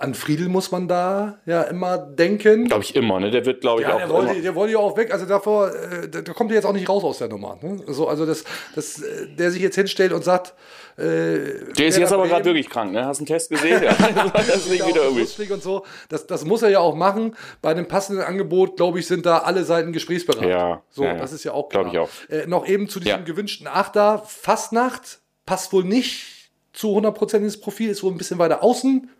[0.00, 2.66] an Friedel muss man da ja immer denken.
[2.66, 3.32] Glaube ich immer, ne?
[3.32, 3.98] Der wird, glaube ich, ja, auch.
[3.98, 5.12] Der wollte, der wollte ja auch weg.
[5.12, 7.58] Also davor, äh, da kommt er jetzt auch nicht raus aus der Nummer.
[7.60, 7.82] Ne?
[7.88, 8.44] So, also, dass,
[8.76, 10.54] dass äh, der sich jetzt hinstellt und sagt.
[10.96, 13.06] Äh, der ist jetzt aber gerade wirklich krank, ne?
[13.06, 13.82] Hast du einen Test gesehen?
[13.82, 13.92] ja.
[14.32, 15.52] das ist nicht wieder irgendwie.
[15.52, 15.84] Und so.
[16.08, 17.34] Das, das muss er ja auch machen.
[17.60, 20.48] Bei einem passenden Angebot, glaube ich, sind da alle Seiten gesprächsbereit.
[20.48, 20.82] Ja.
[20.90, 21.82] So, ja, das ist ja auch klar.
[21.82, 22.30] Glaube ich auch.
[22.30, 24.22] Äh, noch eben zu diesem gewünschten Achter.
[24.24, 29.10] Fastnacht passt wohl nicht zu 100% ins Profil, ist wohl ein bisschen weiter außen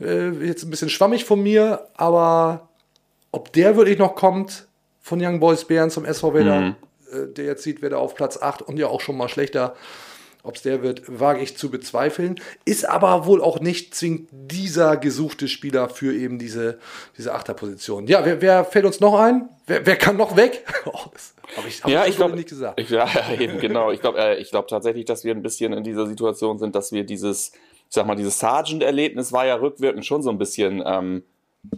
[0.00, 2.68] äh, jetzt ein bisschen schwammig von mir, aber
[3.32, 4.66] ob der wirklich noch kommt
[5.00, 6.76] von Young Boys Bären zum SV Werder, mhm.
[7.12, 9.74] äh, der jetzt sieht, wer da auf Platz 8 und ja auch schon mal schlechter,
[10.42, 12.40] ob es der wird, wage ich zu bezweifeln.
[12.64, 16.78] Ist aber wohl auch nicht zwingend dieser gesuchte Spieler für eben diese,
[17.16, 18.06] diese Achterposition.
[18.06, 19.48] Ja, wer, wer fällt uns noch ein?
[19.66, 20.64] Wer, wer kann noch weg?
[20.86, 21.06] oh,
[21.56, 22.80] habe ich, hab ja, ich, ich glaube nicht gesagt.
[22.80, 23.08] Ich, ja,
[23.38, 23.90] eben, genau.
[23.90, 27.04] Ich glaube äh, glaub tatsächlich, dass wir ein bisschen in dieser Situation sind, dass wir
[27.04, 27.52] dieses
[27.88, 31.22] ich sag mal, dieses Sargent-Erlebnis war ja rückwirkend schon so ein bisschen ähm,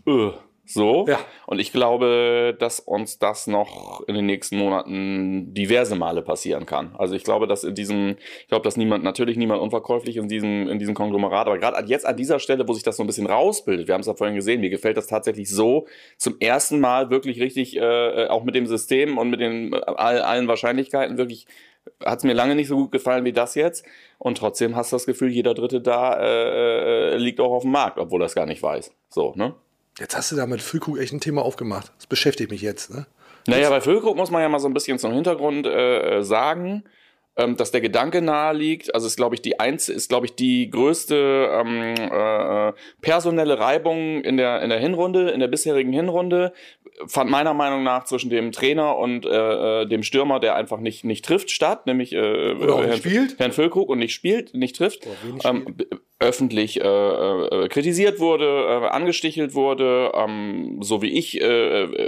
[0.06, 0.32] öh,
[0.72, 1.06] so.
[1.08, 1.18] Ja.
[1.46, 6.94] Und ich glaube, dass uns das noch in den nächsten Monaten diverse Male passieren kann.
[6.96, 10.68] Also ich glaube, dass in diesem, ich glaube, dass niemand, natürlich niemand unverkäuflich in diesem,
[10.68, 13.26] in diesem Konglomerat, aber gerade jetzt an dieser Stelle, wo sich das so ein bisschen
[13.26, 17.10] rausbildet, wir haben es ja vorhin gesehen, mir gefällt das tatsächlich so zum ersten Mal
[17.10, 21.46] wirklich richtig, äh, auch mit dem System und mit den all, allen Wahrscheinlichkeiten wirklich
[22.04, 23.84] hat es mir lange nicht so gut gefallen wie das jetzt.
[24.18, 27.72] Und trotzdem hast du das Gefühl, jeder Dritte da äh, äh, liegt auch auf dem
[27.72, 28.92] Markt, obwohl er es gar nicht weiß.
[29.08, 29.54] So, ne?
[29.98, 31.92] Jetzt hast du da mit Füllkrug echt ein Thema aufgemacht.
[31.96, 33.06] Das beschäftigt mich jetzt, ne?
[33.46, 36.84] Naja, bei Füllkrug muss man ja mal so ein bisschen zum Hintergrund äh, äh sagen
[37.40, 38.94] ähm, dass der Gedanke nahe liegt.
[38.94, 44.22] Also ist, glaube ich, die eins ist, glaube ich, die größte ähm, äh, personelle Reibung
[44.22, 46.52] in der in der Hinrunde, in der bisherigen Hinrunde,
[47.06, 51.04] fand meiner Meinung nach zwischen dem Trainer und äh, äh dem Stürmer, der einfach nicht
[51.04, 53.38] nicht trifft, statt, nämlich äh, Herrn, spielt.
[53.38, 55.06] Herrn Füllkrug und nicht spielt, nicht trifft.
[55.44, 55.76] Ähm,
[56.18, 61.44] öffentlich äh, äh, kritisiert wurde, äh, angestichelt wurde, ähm, so wie ich äh,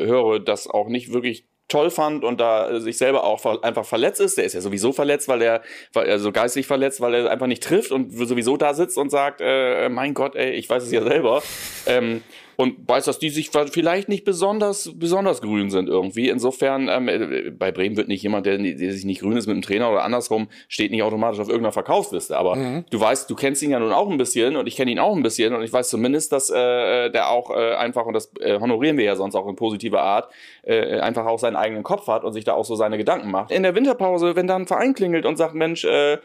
[0.07, 4.37] höre, das auch nicht wirklich toll fand und da sich selber auch einfach verletzt ist.
[4.37, 5.62] Der ist ja sowieso verletzt, weil er
[5.95, 9.88] also geistig verletzt, weil er einfach nicht trifft und sowieso da sitzt und sagt, äh,
[9.88, 11.42] mein Gott, ey, ich weiß es ja selber.
[11.87, 12.23] Ähm,
[12.57, 16.29] und weiß, dass die sich vielleicht nicht besonders besonders grün sind irgendwie.
[16.29, 19.57] Insofern ähm, äh, bei Bremen wird nicht jemand, der, der, sich nicht grün ist mit
[19.57, 22.37] dem Trainer oder andersrum, steht nicht automatisch auf irgendeiner Verkaufsliste.
[22.37, 22.85] Aber mhm.
[22.91, 25.15] du weißt, du kennst ihn ja nun auch ein bisschen und ich kenne ihn auch
[25.15, 28.59] ein bisschen und ich weiß zumindest, dass äh, der auch äh, einfach und das äh,
[28.59, 30.31] honorieren wir ja sonst auch in positiver Art
[30.62, 33.51] äh, einfach auch seinen eigenen Kopf hat und sich da auch so seine Gedanken macht.
[33.51, 36.19] In der Winterpause, wenn da ein Verein klingelt und sagt, Mensch, äh,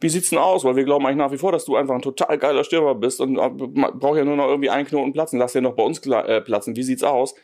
[0.00, 0.64] wie sieht's denn aus?
[0.64, 3.20] Weil wir glauben eigentlich nach wie vor, dass du einfach ein total geiler Stürmer bist
[3.20, 5.38] und äh, braucht ja nur noch irgendwie einen Knoten platzen.
[5.38, 6.76] Lass den noch bei uns äh, platzen.
[6.76, 7.34] Wie sieht's aus?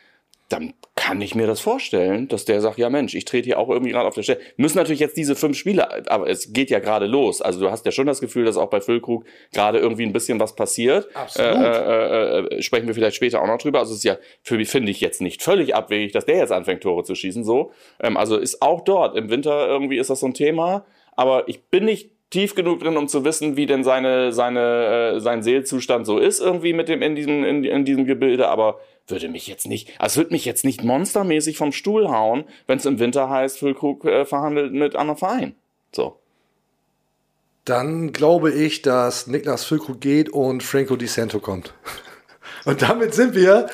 [0.50, 3.70] Dann kann ich mir das vorstellen, dass der sagt, ja Mensch, ich trete hier auch
[3.70, 4.40] irgendwie gerade auf der Stelle.
[4.56, 7.40] Müssen natürlich jetzt diese fünf Spiele, aber es geht ja gerade los.
[7.40, 10.38] Also du hast ja schon das Gefühl, dass auch bei Füllkrug gerade irgendwie ein bisschen
[10.38, 11.08] was passiert.
[11.14, 11.56] Absolut.
[11.56, 13.78] Äh, äh, äh, sprechen wir vielleicht später auch noch drüber.
[13.80, 16.52] Also es ist ja für mich, finde ich, jetzt nicht völlig abwegig, dass der jetzt
[16.52, 17.42] anfängt, Tore zu schießen.
[17.42, 19.16] So, ähm, Also ist auch dort.
[19.16, 20.84] Im Winter irgendwie ist das so ein Thema.
[21.16, 25.20] Aber ich bin nicht tief genug drin, um zu wissen, wie denn seine, seine, äh,
[25.20, 29.28] sein Seelzustand so ist, irgendwie mit dem in diesem, in, in diesem Gebilde, aber würde
[29.28, 32.98] mich jetzt nicht, also würde mich jetzt nicht monstermäßig vom Stuhl hauen, wenn es im
[32.98, 35.54] Winter heißt, Füllkrug äh, verhandelt mit anderen Vereinen.
[35.92, 36.18] So.
[37.64, 41.72] Dann glaube ich, dass Niklas Füllkrug geht und Franco Di Santo kommt.
[42.66, 43.66] Und damit sind wir,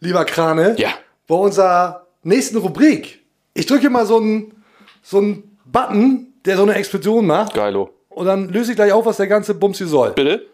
[0.00, 0.90] lieber Krane, Ja.
[1.28, 3.20] bei unserer nächsten Rubrik.
[3.54, 4.64] Ich drücke mal so einen
[5.02, 7.54] so einen Button, der so eine Explosion macht.
[7.54, 7.90] Geilo.
[8.08, 10.12] Und dann löse ich gleich auf, was der ganze Bums hier soll.
[10.12, 10.46] Bitte?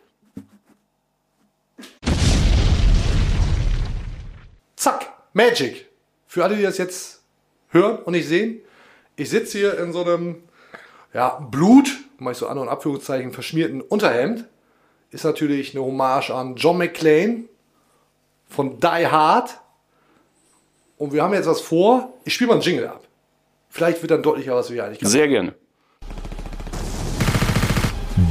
[4.76, 5.86] Zack, Magic.
[6.26, 7.22] Für alle, die das jetzt
[7.70, 8.60] hören und nicht sehen,
[9.16, 10.42] ich sitze hier in so einem
[11.12, 14.44] ja, Blut, mach ich so an und Abführungszeichen, verschmierten Unterhemd.
[15.10, 17.44] Ist natürlich eine Hommage an John McClane
[18.46, 19.58] von Die Hard.
[20.98, 22.12] Und wir haben jetzt was vor.
[22.24, 23.04] Ich spiele mal einen Jingle ab.
[23.70, 25.54] Vielleicht wird dann deutlicher, was wir hier eigentlich Sehr gerne.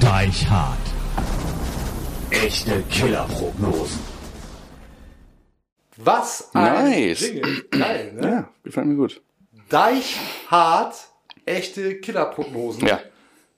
[0.07, 0.77] Deichhard.
[2.29, 3.99] Echte Killerprognosen.
[5.97, 7.19] Was ein Nice.
[7.19, 7.63] Jingle.
[7.71, 8.27] Geil, ne?
[8.29, 9.21] Ja, gefällt mir gut.
[9.67, 10.95] Deichhard,
[11.45, 12.87] echte Killerprognosen.
[12.87, 13.01] Ja.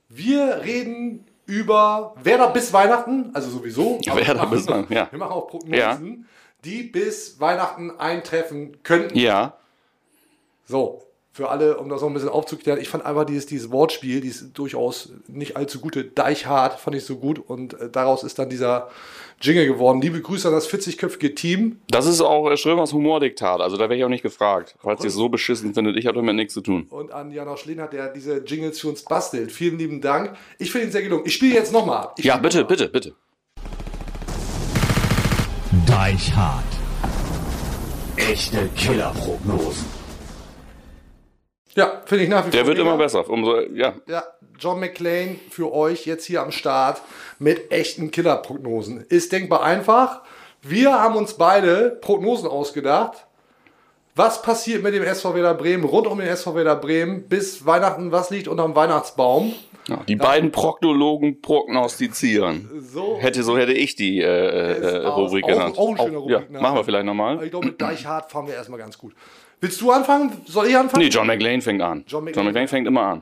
[0.10, 4.00] Wir reden über Werder bis Weihnachten, also sowieso.
[4.02, 5.08] Ja, Werder bis Weihnachten, ja.
[5.12, 6.28] Wir machen auch Prognosen,
[6.66, 9.16] die bis Weihnachten eintreffen könnten.
[9.16, 9.60] Ja.
[10.66, 11.04] So,
[11.40, 14.52] für alle, um das noch ein bisschen aufzuklären, ich fand einfach dieses, dieses Wortspiel, dieses
[14.52, 18.90] durchaus nicht allzu gute Deichhard, fand ich so gut und äh, daraus ist dann dieser
[19.40, 20.02] Jingle geworden.
[20.02, 21.80] Liebe Grüße an das 40-köpfige Team.
[21.90, 24.76] Das ist auch äh, Strömers Humordiktat, also da wäre ich auch nicht gefragt.
[24.82, 26.88] Falls ihr es so beschissen findet, ich habe damit nichts zu tun.
[26.90, 29.50] und an Janosch Lehnhardt, der diese Jingles für uns bastelt.
[29.50, 30.36] Vielen lieben Dank.
[30.58, 31.24] Ich finde ihn sehr gelungen.
[31.26, 32.16] Ich spiele jetzt nochmal ab.
[32.18, 33.16] Ich Ja, bitte, noch bitte, bitte.
[35.88, 36.66] Deichhard.
[38.18, 39.99] Echte Killerprognosen.
[41.76, 42.90] Ja, finde ich nach wie Der vor wird mega.
[42.90, 43.30] immer besser.
[43.30, 43.94] Umso, ja.
[44.08, 44.24] Ja,
[44.60, 47.02] John McClane für euch jetzt hier am Start
[47.38, 49.06] mit echten Killerprognosen.
[49.10, 50.22] Ist denkbar einfach.
[50.62, 53.26] Wir haben uns beide Prognosen ausgedacht.
[54.16, 58.12] Was passiert mit dem SV Werder Bremen, rund um den SV Werder Bremen bis Weihnachten?
[58.12, 59.54] Was liegt unterm Weihnachtsbaum?
[59.88, 62.70] Ja, die beiden Proktologen prognostizieren.
[62.94, 65.18] So Hätte, so hätte ich die äh, äh, aus.
[65.32, 65.78] Rubrik Auch- genannt.
[65.78, 66.62] auch ein schöner ja, Rubrikname.
[66.62, 67.44] machen wir vielleicht nochmal.
[67.44, 69.14] Ich glaube, mit Deichhardt fahren wir erstmal ganz gut.
[69.62, 70.32] Willst du anfangen?
[70.46, 71.04] Soll ich anfangen?
[71.04, 72.04] Nee, John McLean fängt an.
[72.08, 72.46] John John McLean.
[72.46, 73.22] McLean, fängt immer an.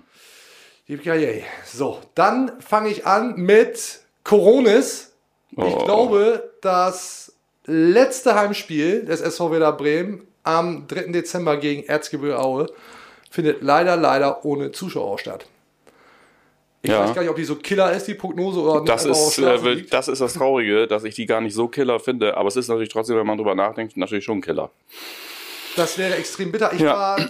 [1.66, 5.14] So, dann fange ich an mit Coronis.
[5.52, 5.84] Ich Oh.
[5.86, 7.34] glaube, das
[7.66, 11.12] letzte Heimspiel des SV Werder Bremen am 3.
[11.12, 12.68] Dezember gegen Erzgebirge Aue
[13.30, 15.46] findet leider, leider ohne Zuschauer statt.
[16.84, 17.02] Ich Ja.
[17.04, 19.82] weiß gar nicht, ob die so Killer ist, die Prognose, oder nicht Das ist, äh,
[19.90, 22.38] das ist das Traurige, dass ich die gar nicht so Killer finde.
[22.38, 24.70] Aber es ist natürlich trotzdem, wenn man drüber nachdenkt, natürlich schon ein Killer.
[25.78, 26.74] Das wäre extrem bitter.
[26.74, 26.94] Ich Ja.
[26.94, 27.30] war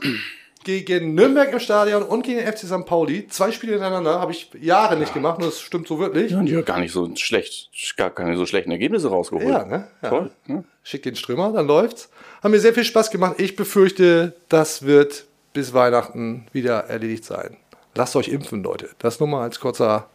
[0.64, 2.86] gegen Nürnberg im Stadion und gegen den FC St.
[2.86, 3.28] Pauli.
[3.28, 6.32] Zwei Spiele hintereinander habe ich Jahre nicht gemacht und das stimmt so wirklich.
[6.32, 9.48] Ja, und die hat gar nicht so schlecht, gar keine so schlechten Ergebnisse rausgeholt.
[9.48, 9.88] Ja, ne?
[10.02, 10.10] Ja.
[10.10, 10.32] Toll.
[10.46, 10.66] Ne?
[10.84, 12.10] Schick den Strömer, dann läuft's.
[12.44, 13.36] Haben mir sehr viel Spaß gemacht.
[13.38, 17.58] Ich befürchte, das wird bis Weihnachten wieder erledigt sein.
[17.96, 18.90] Lasst euch impfen, Leute.
[19.00, 20.10] Das nur mal als kurzer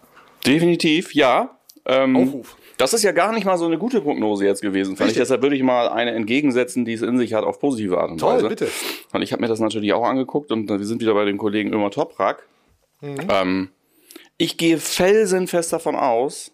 [0.46, 1.56] Definitiv, ja.
[1.84, 2.56] Ähm, Aufruf.
[2.78, 5.16] Das ist ja gar nicht mal so eine gute Prognose jetzt gewesen, fand ich.
[5.16, 8.18] Deshalb würde ich mal eine entgegensetzen, die es in sich hat, auf positive Art und
[8.18, 8.48] Toll, Weise.
[8.48, 8.68] bitte.
[9.12, 11.72] Und ich habe mir das natürlich auch angeguckt und wir sind wieder bei dem Kollegen
[11.72, 12.46] Ömer Toprak.
[13.00, 13.16] Mhm.
[13.28, 13.68] Ähm,
[14.38, 16.52] ich gehe felsenfest davon aus,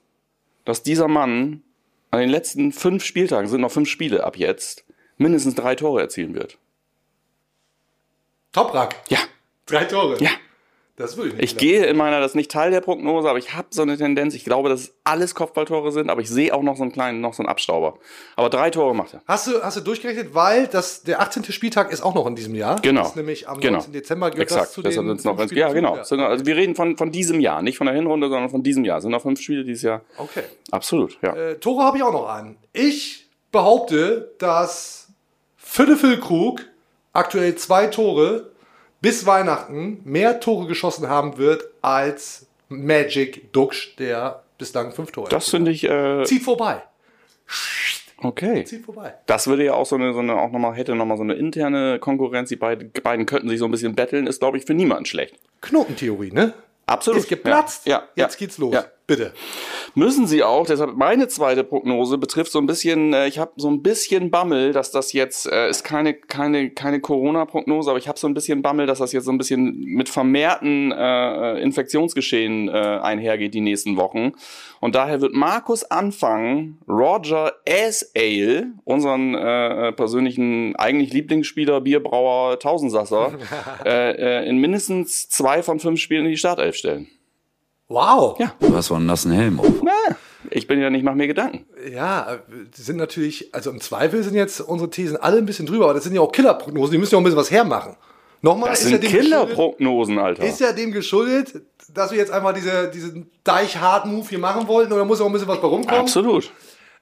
[0.64, 1.62] dass dieser Mann
[2.10, 4.84] an den letzten fünf Spieltagen, sind noch fünf Spiele ab jetzt,
[5.16, 6.58] mindestens drei Tore erzielen wird.
[8.52, 8.96] Toprak.
[9.08, 9.18] Ja,
[9.66, 10.16] Drei Tore.
[10.22, 10.30] ja.
[10.98, 11.44] Das würde ich nicht.
[11.44, 13.96] Ich gehe in meiner, das ist nicht Teil der Prognose, aber ich habe so eine
[13.96, 14.34] Tendenz.
[14.34, 17.20] Ich glaube, dass es alles Kopfballtore sind, aber ich sehe auch noch so einen kleinen,
[17.20, 17.98] noch so einen Abstauber.
[18.34, 19.22] Aber drei Tore macht er.
[19.26, 21.44] Hast du, hast du durchgerechnet, weil das, der 18.
[21.44, 22.80] Spieltag ist auch noch in diesem Jahr.
[22.80, 23.02] Genau.
[23.02, 23.78] Das ist nämlich am Genau.
[23.78, 23.92] 19.
[23.92, 24.72] Dezember gehört das Exakt.
[24.72, 25.50] zu Deshalb den noch fünf eins.
[25.50, 25.96] Spielen Ja, genau.
[25.96, 26.26] Ja.
[26.26, 28.98] Also wir reden von, von diesem Jahr, nicht von der Hinrunde, sondern von diesem Jahr.
[28.98, 30.02] Es sind noch fünf Spiele dieses Jahr.
[30.16, 30.42] Okay.
[30.72, 31.34] Absolut, ja.
[31.34, 32.56] Äh, Tore habe ich auch noch an.
[32.72, 35.08] Ich behaupte, dass
[35.56, 36.62] Philipp Füllkrug
[37.12, 38.50] aktuell zwei Tore
[39.00, 45.48] bis Weihnachten mehr Tore geschossen haben wird als Magic Duxch, der bislang fünf Tore Das
[45.48, 46.82] finde ich, äh, Zieht vorbei.
[48.22, 48.64] okay.
[48.64, 49.14] Zieht vorbei.
[49.26, 51.98] Das würde ja auch so eine, so eine auch nochmal, hätte nochmal so eine interne
[51.98, 52.48] Konkurrenz.
[52.48, 55.36] Die beiden, beiden könnten sich so ein bisschen betteln, ist, glaube ich, für niemanden schlecht.
[55.60, 56.54] Knotentheorie, ne?
[56.86, 57.20] Absolut.
[57.20, 57.86] Ist geplatzt.
[57.86, 58.74] Ja, ja, Jetzt geht's los.
[58.74, 58.84] Ja.
[59.08, 59.32] Bitte.
[59.94, 63.70] Müssen sie auch, deshalb meine zweite Prognose betrifft so ein bisschen, äh, ich habe so
[63.70, 68.18] ein bisschen Bammel, dass das jetzt, äh, ist keine, keine, keine Corona-Prognose, aber ich habe
[68.18, 72.72] so ein bisschen Bammel, dass das jetzt so ein bisschen mit vermehrten äh, Infektionsgeschehen äh,
[72.72, 74.32] einhergeht die nächsten Wochen.
[74.80, 78.12] Und daher wird Markus anfangen, Roger S.
[78.14, 83.32] Ale, unseren äh, äh, persönlichen eigentlich Lieblingsspieler, Bierbrauer, Tausendsasser,
[83.86, 87.08] äh, äh, in mindestens zwei von fünf Spielen in die Startelf stellen.
[87.88, 88.38] Wow.
[88.38, 88.54] Ja.
[88.60, 89.82] Du hast so einen nassen Helm auf.
[89.82, 89.92] Na,
[90.50, 91.64] ich bin ja nicht, mach mir Gedanken.
[91.90, 92.38] Ja, äh,
[92.76, 95.94] die sind natürlich, also im Zweifel sind jetzt unsere Thesen alle ein bisschen drüber, aber
[95.94, 97.96] das sind ja auch Killerprognosen, die müssen ja auch ein bisschen was hermachen.
[98.40, 100.44] Nochmal, Das ist ja, sind dem geschuldet, Killerprognosen, Alter.
[100.44, 104.98] ist ja dem geschuldet, dass wir jetzt einfach diese, diesen Deich-Hard-Move hier machen wollten und
[104.98, 106.00] da muss auch ein bisschen was bei rumkommen.
[106.02, 106.52] Absolut.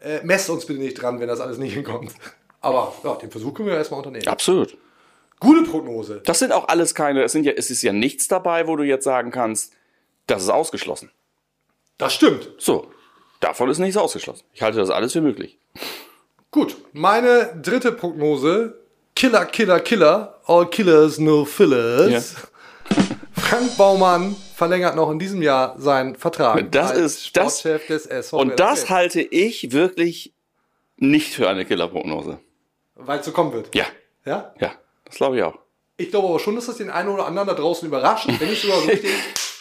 [0.00, 2.12] Äh, messt uns bitte nicht dran, wenn das alles nicht hinkommt.
[2.60, 4.26] Aber ja, den Versuch können wir ja erstmal unternehmen.
[4.28, 4.76] Absolut.
[5.40, 6.22] Gute Prognose.
[6.24, 8.84] Das sind auch alles keine, es, sind ja, es ist ja nichts dabei, wo du
[8.84, 9.74] jetzt sagen kannst,
[10.26, 11.10] das ist ausgeschlossen.
[11.98, 12.48] Das stimmt.
[12.58, 12.90] So,
[13.40, 14.44] davon ist nichts ausgeschlossen.
[14.52, 15.58] Ich halte das alles für möglich.
[16.50, 18.80] Gut, meine dritte Prognose.
[19.14, 20.40] Killer, Killer, Killer.
[20.46, 22.34] All Killers, no Fillers.
[23.34, 26.70] Frank Baumann verlängert noch in diesem Jahr seinen Vertrag.
[26.72, 28.90] Das ist- das- Sportchef des SV Und das Bremen.
[28.96, 30.32] halte ich wirklich
[30.96, 32.38] nicht für eine Killerprognose.
[32.94, 33.74] Weil es so kommen wird.
[33.74, 33.84] Ja,
[34.24, 34.54] ja?
[34.58, 34.72] ja,
[35.04, 35.58] das glaube ich auch.
[35.98, 38.62] Ich glaube aber schon, dass das den einen oder anderen da draußen überrascht, wenn nicht
[38.62, 39.10] sogar so richtig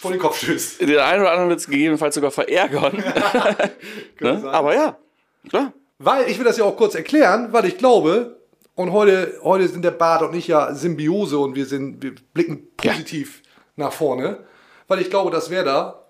[0.06, 0.82] vor den Kopf stößt.
[0.82, 2.96] Den einen oder anderen wird es gegebenenfalls sogar verärgern.
[4.20, 4.44] ne?
[4.52, 4.98] Aber ja,
[5.50, 5.74] klar.
[5.98, 8.40] Weil, ich will das ja auch kurz erklären, weil ich glaube,
[8.76, 12.68] und heute, heute sind der Bart und ich ja Symbiose und wir sind, wir blicken
[12.76, 13.42] positiv
[13.76, 14.40] nach vorne,
[14.88, 16.06] weil ich glaube, dass Werder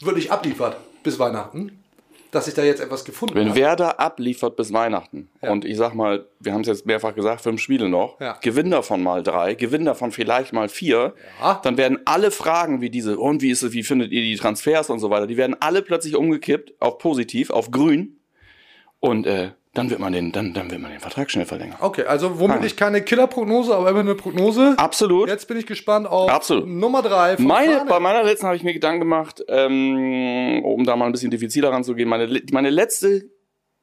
[0.00, 1.84] wirklich abliefert bis Weihnachten,
[2.30, 3.56] dass sich da jetzt etwas gefunden Wenn hat.
[3.56, 7.60] Werder abliefert bis Weihnachten und ich sag mal, wir haben es jetzt mehrfach gesagt, fünf
[7.60, 8.38] Spiele noch, Ja.
[8.42, 11.60] gewinn davon mal drei, gewinn davon vielleicht mal vier, Ja.
[11.62, 14.90] dann werden alle Fragen wie diese, und wie ist es, wie findet ihr die Transfers
[14.90, 18.18] und so weiter, die werden alle plötzlich umgekippt auf positiv, auf grün
[19.00, 21.76] und äh, dann wird man den, dann, dann wird man den Vertrag schnell verlängern.
[21.80, 24.74] Okay, also womöglich keine Killerprognose, aber immer eine Prognose.
[24.76, 25.28] Absolut.
[25.28, 26.66] Jetzt bin ich gespannt auf Absolut.
[26.66, 27.36] Nummer drei.
[27.38, 31.30] Meine, bei meiner letzten habe ich mir Gedanken gemacht, ähm, um da mal ein bisschen
[31.30, 32.08] diffiziler ranzugehen.
[32.08, 33.30] Meine, meine letzte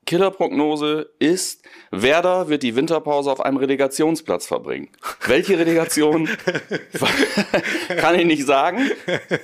[0.05, 4.89] Killerprognose ist, Werder wird die Winterpause auf einem Relegationsplatz verbringen.
[5.25, 6.27] Welche Relegation
[7.97, 8.91] kann ich nicht sagen,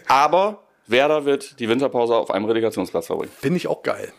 [0.08, 3.32] aber Werder wird die Winterpause auf einem Relegationsplatz verbringen.
[3.40, 4.14] Finde ich auch geil.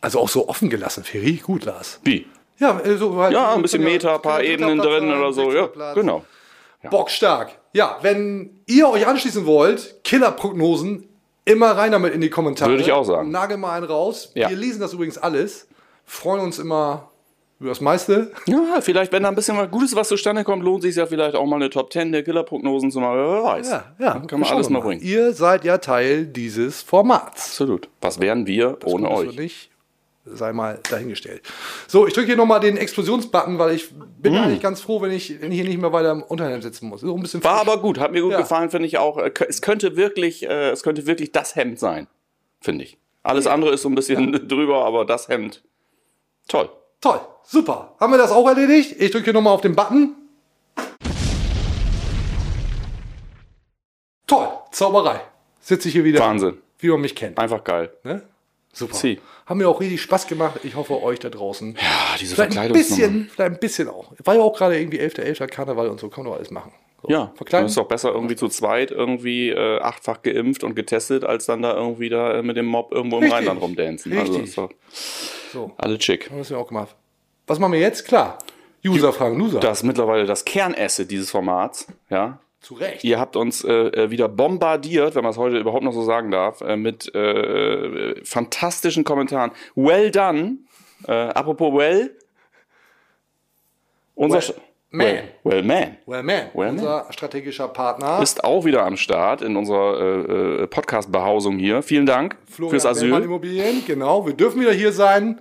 [0.00, 1.04] Also auch so offen gelassen.
[1.04, 2.00] Finde ich gut, Lars.
[2.04, 2.26] Wie?
[2.58, 5.52] Ja, äh, so halt Ja, ein bisschen Meter, ein paar Ebenen drin oder so.
[5.52, 6.24] Ja, genau.
[6.90, 7.58] Bockstark.
[7.72, 11.08] Ja, wenn ihr euch anschließen wollt, Killerprognosen,
[11.44, 12.70] immer rein damit in die Kommentare.
[12.70, 13.30] Würde ich auch sagen.
[13.30, 14.30] Nagel mal einen raus.
[14.34, 14.48] Ja.
[14.50, 15.66] Wir lesen das übrigens alles.
[16.04, 17.10] Freuen uns immer
[17.60, 18.30] das meiste.
[18.46, 21.34] Ja, vielleicht, wenn da ein bisschen was Gutes was zustande kommt, lohnt sich ja vielleicht
[21.34, 23.16] auch mal eine Top 10 der Killerprognosen zu machen.
[23.16, 23.70] Wer weiß.
[23.70, 24.18] Ja, ja.
[24.20, 25.02] Kann man alles mal bringen.
[25.02, 27.46] Ihr seid ja Teil dieses Formats.
[27.48, 27.88] Absolut.
[28.00, 29.36] Was wären wir ohne Gut ist euch?
[29.38, 29.70] nicht,
[30.24, 31.42] sei mal dahingestellt.
[31.88, 33.88] So, ich drücke hier nochmal den Explosionsbutton, weil ich
[34.20, 34.36] bin Mm.
[34.36, 37.02] eigentlich ganz froh, wenn ich, wenn ich hier nicht mehr weiter im Unterhemd sitzen muss.
[37.02, 37.68] Auch ein bisschen War frisch.
[37.72, 38.40] aber gut, hat mir gut Ja.
[38.40, 39.18] gefallen, finde ich auch.
[39.18, 42.06] Äh, Es könnte wirklich, äh, es könnte wirklich das Hemd sein,
[42.60, 42.98] finde ich.
[43.24, 45.62] Alles andere ist so ein bisschen drüber, aber das Hemd,
[46.46, 46.68] toll.
[47.00, 47.94] Toll, super.
[48.00, 48.96] Haben wir das auch erledigt?
[48.98, 50.14] Ich drücke hier nochmal auf den Button.
[54.26, 55.20] Toll, Zauberei.
[55.60, 56.58] Sitze ich hier wieder, Wahnsinn.
[56.78, 57.38] wie man mich kennt.
[57.38, 57.92] Einfach geil.
[58.04, 58.22] Ne?
[58.72, 58.94] Super.
[58.94, 59.20] Sie.
[59.46, 60.60] Haben mir auch richtig Spaß gemacht.
[60.64, 61.74] Ich hoffe, euch da draußen.
[61.80, 64.12] Ja, diese vielleicht ein bisschen, vielleicht ein bisschen auch.
[64.24, 65.46] War ja auch gerade irgendwie 11.11.
[65.46, 66.08] Karneval und so.
[66.08, 66.72] Kann man doch alles machen.
[67.02, 67.68] So, Ja, verkleiden.
[67.68, 71.74] ist doch besser irgendwie zu zweit irgendwie äh, achtfach geimpft und getestet, als dann da
[71.74, 73.38] irgendwie da äh, mit dem Mob irgendwo im Richtig.
[73.38, 74.12] Rheinland rumdancen.
[74.18, 74.48] Also Richtig.
[74.50, 74.70] ist doch
[75.52, 76.30] So, alle chick.
[76.30, 76.94] haben wir auch gemacht.
[77.46, 78.06] Was machen wir jetzt?
[78.06, 78.38] Klar.
[78.84, 79.60] User fragen User.
[79.60, 82.38] Das ist mittlerweile das Kernasset dieses Formats, ja.
[82.60, 83.04] Zu Recht.
[83.04, 86.30] Ihr habt uns äh, äh, wieder bombardiert, wenn man es heute überhaupt noch so sagen
[86.32, 89.52] darf, äh, mit äh, fantastischen Kommentaren.
[89.76, 90.58] Well done.
[91.06, 92.10] Äh, apropos well.
[94.16, 94.54] Unser Well,
[94.90, 95.06] man.
[95.06, 95.96] Well, well man.
[96.06, 98.20] Well, man, Well, unser strategischer Partner.
[98.22, 101.82] Ist auch wieder am Start in unserer äh, äh, Podcast-Behausung hier.
[101.82, 103.22] Vielen Dank fürs Bellmann Asyl.
[103.24, 104.26] Immobilien, genau.
[104.26, 105.40] Wir dürfen wieder hier sein.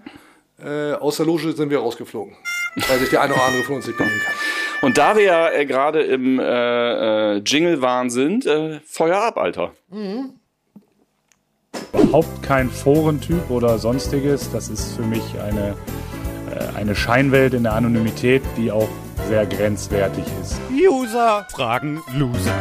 [0.63, 2.36] Äh, aus der Loge sind wir rausgeflogen,
[2.88, 4.33] weil sich der eine oder andere von uns nicht bedienen kann.
[4.81, 6.43] Und da wir ja äh, gerade im äh,
[7.36, 9.73] äh, Jingle-Wahn sind, äh, Feuer ab, Alter.
[11.93, 14.51] überhaupt kein Forentyp oder sonstiges.
[14.51, 15.75] Das ist für mich eine,
[16.51, 18.89] äh, eine Scheinwelt in der Anonymität, die auch
[19.27, 20.55] sehr grenzwertig ist.
[20.71, 22.55] User fragen Loser.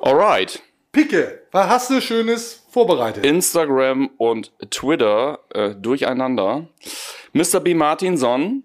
[0.00, 0.62] Alright.
[0.92, 3.24] Picke, was hast du Schönes vorbereitet?
[3.24, 6.68] Instagram und Twitter äh, durcheinander.
[7.32, 7.60] Mr.
[7.60, 7.74] B.
[7.74, 8.64] Martinson,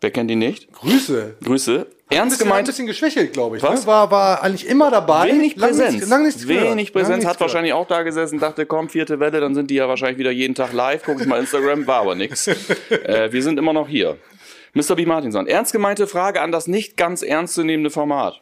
[0.00, 0.72] wer kennt ihn nicht?
[0.72, 1.36] Grüße.
[1.44, 1.86] Grüße.
[2.10, 3.62] Ernst bisschen, ein gemeint, bisschen geschwächelt, glaube ich.
[3.62, 3.82] Was?
[3.82, 3.86] Ne?
[3.86, 5.28] War, war eigentlich immer dabei.
[5.28, 5.92] wenig Lang Präsenz.
[5.92, 9.20] nichts- Lang nichts wenig Lang Präsenz, nichts hat wahrscheinlich auch da gesessen, dachte, komm, vierte
[9.20, 11.02] Welle, dann sind die ja wahrscheinlich wieder jeden Tag live.
[11.04, 12.48] Guck ich mal Instagram, war aber nix.
[13.04, 14.16] Äh, wir sind immer noch hier.
[14.74, 14.96] Mr.
[14.96, 15.06] B.
[15.06, 18.40] Martinson, ernst gemeinte Frage an das nicht ganz ernstzunehmende Format.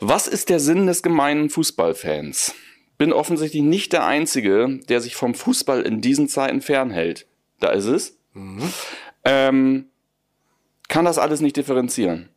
[0.00, 2.54] Was ist der Sinn des gemeinen Fußballfans?
[2.98, 7.26] Bin offensichtlich nicht der Einzige, der sich vom Fußball in diesen Zeiten fernhält.
[7.58, 8.18] Da ist es.
[9.24, 9.86] Ähm,
[10.88, 12.28] kann das alles nicht differenzieren?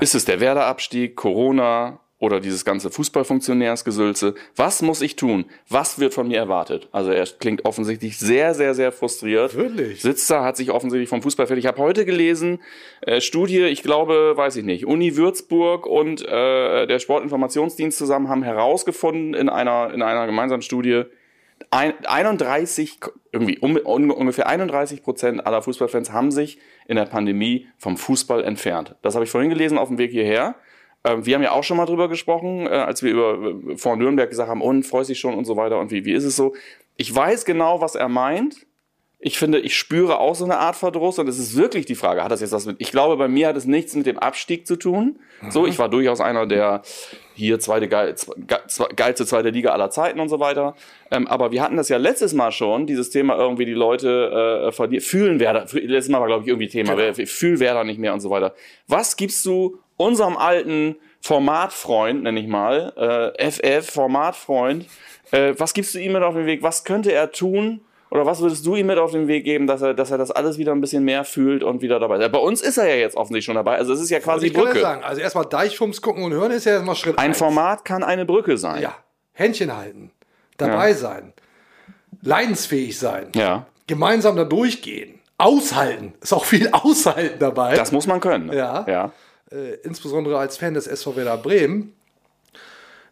[0.00, 4.34] Ist es der Werder-Abstieg, Corona, oder dieses ganze Fußballfunktionärsgesülze.
[4.54, 5.44] Was muss ich tun?
[5.68, 6.88] Was wird von mir erwartet?
[6.90, 9.54] Also er klingt offensichtlich sehr, sehr, sehr frustriert.
[9.54, 10.00] Wirklich?
[10.00, 11.64] Sitzt da, hat sich offensichtlich vom Fußball fertig.
[11.64, 12.60] Ich habe heute gelesen,
[13.02, 18.42] äh, Studie, ich glaube, weiß ich nicht, Uni Würzburg und äh, der Sportinformationsdienst zusammen haben
[18.42, 21.04] herausgefunden in einer, in einer gemeinsamen Studie,
[21.70, 23.00] ein, 31,
[23.32, 28.44] irgendwie um, un, ungefähr 31 Prozent aller Fußballfans haben sich in der Pandemie vom Fußball
[28.44, 28.94] entfernt.
[29.02, 30.54] Das habe ich vorhin gelesen auf dem Weg hierher.
[31.06, 33.96] Ähm, wir haben ja auch schon mal drüber gesprochen, äh, als wir über äh, vor
[33.96, 36.36] Nürnberg gesagt haben, und freust dich schon und so weiter und wie, wie ist es
[36.36, 36.54] so.
[36.96, 38.66] Ich weiß genau, was er meint.
[39.18, 42.22] Ich finde, ich spüre auch so eine Art Verdruss und es ist wirklich die Frage,
[42.22, 44.66] hat das jetzt was mit, ich glaube, bei mir hat es nichts mit dem Abstieg
[44.66, 45.18] zu tun.
[45.48, 46.82] So, ich war durchaus einer der
[47.34, 48.14] hier zweite, geil,
[48.46, 50.74] ge- geilste zweite Liga aller Zeiten und so weiter.
[51.10, 54.72] Ähm, aber wir hatten das ja letztes Mal schon, dieses Thema irgendwie die Leute äh,
[54.72, 58.12] verlieren, fühlen Werder, letztes Mal war glaube ich irgendwie Thema, wer fühlen Werder nicht mehr
[58.12, 58.54] und so weiter.
[58.86, 64.86] Was gibst du unserem alten Formatfreund, nenne ich mal, äh, FF, Formatfreund,
[65.32, 66.62] äh, was gibst du ihm mit auf den Weg?
[66.62, 67.80] Was könnte er tun?
[68.08, 70.30] Oder was würdest du ihm mit auf den Weg geben, dass er, dass er das
[70.30, 72.30] alles wieder ein bisschen mehr fühlt und wieder dabei ist?
[72.30, 73.76] Bei uns ist er ja jetzt offensichtlich schon dabei.
[73.76, 74.80] Also es ist ja quasi ich kann ja Brücke.
[74.80, 77.38] sagen, also erstmal Deichfums gucken und hören ist ja erstmal Schritt Ein eins.
[77.38, 78.80] Format kann eine Brücke sein.
[78.80, 78.94] Ja,
[79.32, 80.12] Händchen halten,
[80.56, 81.32] dabei sein,
[82.22, 83.66] leidensfähig sein, Ja.
[83.88, 87.74] gemeinsam da durchgehen, aushalten, ist auch viel aushalten dabei.
[87.74, 88.52] Das muss man können.
[88.52, 88.84] Ja.
[88.88, 89.10] ja.
[89.50, 91.94] Äh, insbesondere als Fan des SV Werder Bremen.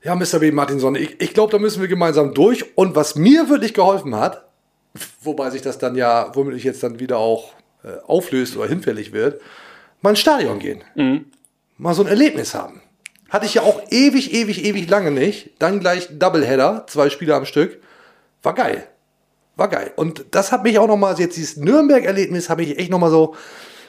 [0.03, 0.41] Ja, Mr.
[0.41, 0.53] B.
[0.53, 2.77] Martinson, ich, ich glaube, da müssen wir gemeinsam durch.
[2.77, 4.47] Und was mir wirklich geholfen hat,
[5.23, 9.41] wobei sich das dann ja womöglich jetzt dann wieder auch äh, auflöst oder hinfällig wird,
[10.03, 10.83] mal ins Stadion gehen.
[11.79, 12.83] Mal so ein Erlebnis haben.
[13.31, 15.51] Hatte ich ja auch ewig, ewig, ewig lange nicht.
[15.59, 17.81] Dann gleich Doubleheader, zwei Spiele am Stück.
[18.43, 18.87] War geil.
[19.57, 19.93] War geil.
[19.97, 23.11] Und das hat mich auch noch mal, jetzt dieses Nürnberg-Erlebnis, habe ich echt noch mal
[23.11, 23.35] so,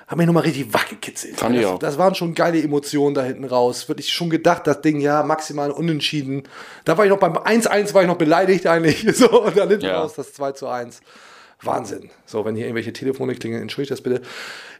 [0.07, 1.35] hat mich noch mal richtig wachgekitzelt.
[1.37, 1.79] Fand ich das, auch.
[1.79, 3.87] das waren schon geile Emotionen da hinten raus.
[3.89, 6.43] Wirklich schon gedacht, das Ding, ja, maximal unentschieden.
[6.83, 9.05] Da war ich noch beim 1-1 war ich noch beleidigt eigentlich.
[9.15, 10.01] So, und dann hinten Ja.
[10.01, 11.01] raus das 2 zu 1.
[11.61, 12.09] Wahnsinn.
[12.25, 14.21] So, wenn hier irgendwelche Telefone klingeln, entschuldigt das bitte.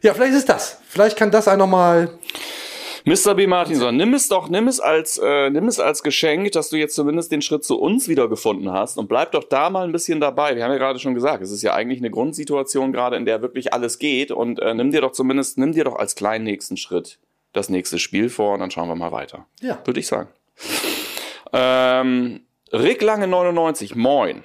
[0.02, 0.78] Ja, vielleicht ist das.
[0.88, 2.10] Vielleicht kann das einer mal.
[3.06, 3.36] Mr.
[3.36, 3.46] B.
[3.46, 6.96] Martinson, nimm es doch, nimm es als, äh, nimm es als Geschenk, dass du jetzt
[6.96, 10.56] zumindest den Schritt zu uns wiedergefunden hast und bleib doch da mal ein bisschen dabei.
[10.56, 13.42] Wir haben ja gerade schon gesagt, es ist ja eigentlich eine Grundsituation gerade, in der
[13.42, 16.76] wirklich alles geht und äh, nimm dir doch zumindest, nimm dir doch als kleinen nächsten
[16.76, 17.20] Schritt
[17.52, 19.46] das nächste Spiel vor und dann schauen wir mal weiter.
[19.60, 19.78] Ja.
[19.84, 20.28] Würde ich sagen.
[21.52, 22.40] Ähm,
[22.72, 24.42] Rick Lange 99, moin.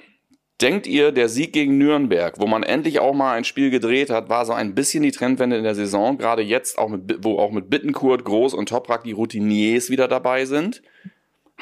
[0.62, 4.28] Denkt ihr, der Sieg gegen Nürnberg, wo man endlich auch mal ein Spiel gedreht hat,
[4.28, 7.50] war so ein bisschen die Trendwende in der Saison, gerade jetzt auch mit, wo auch
[7.50, 10.80] mit Bittenkurt, Groß und Toprak die Routiniers wieder dabei sind?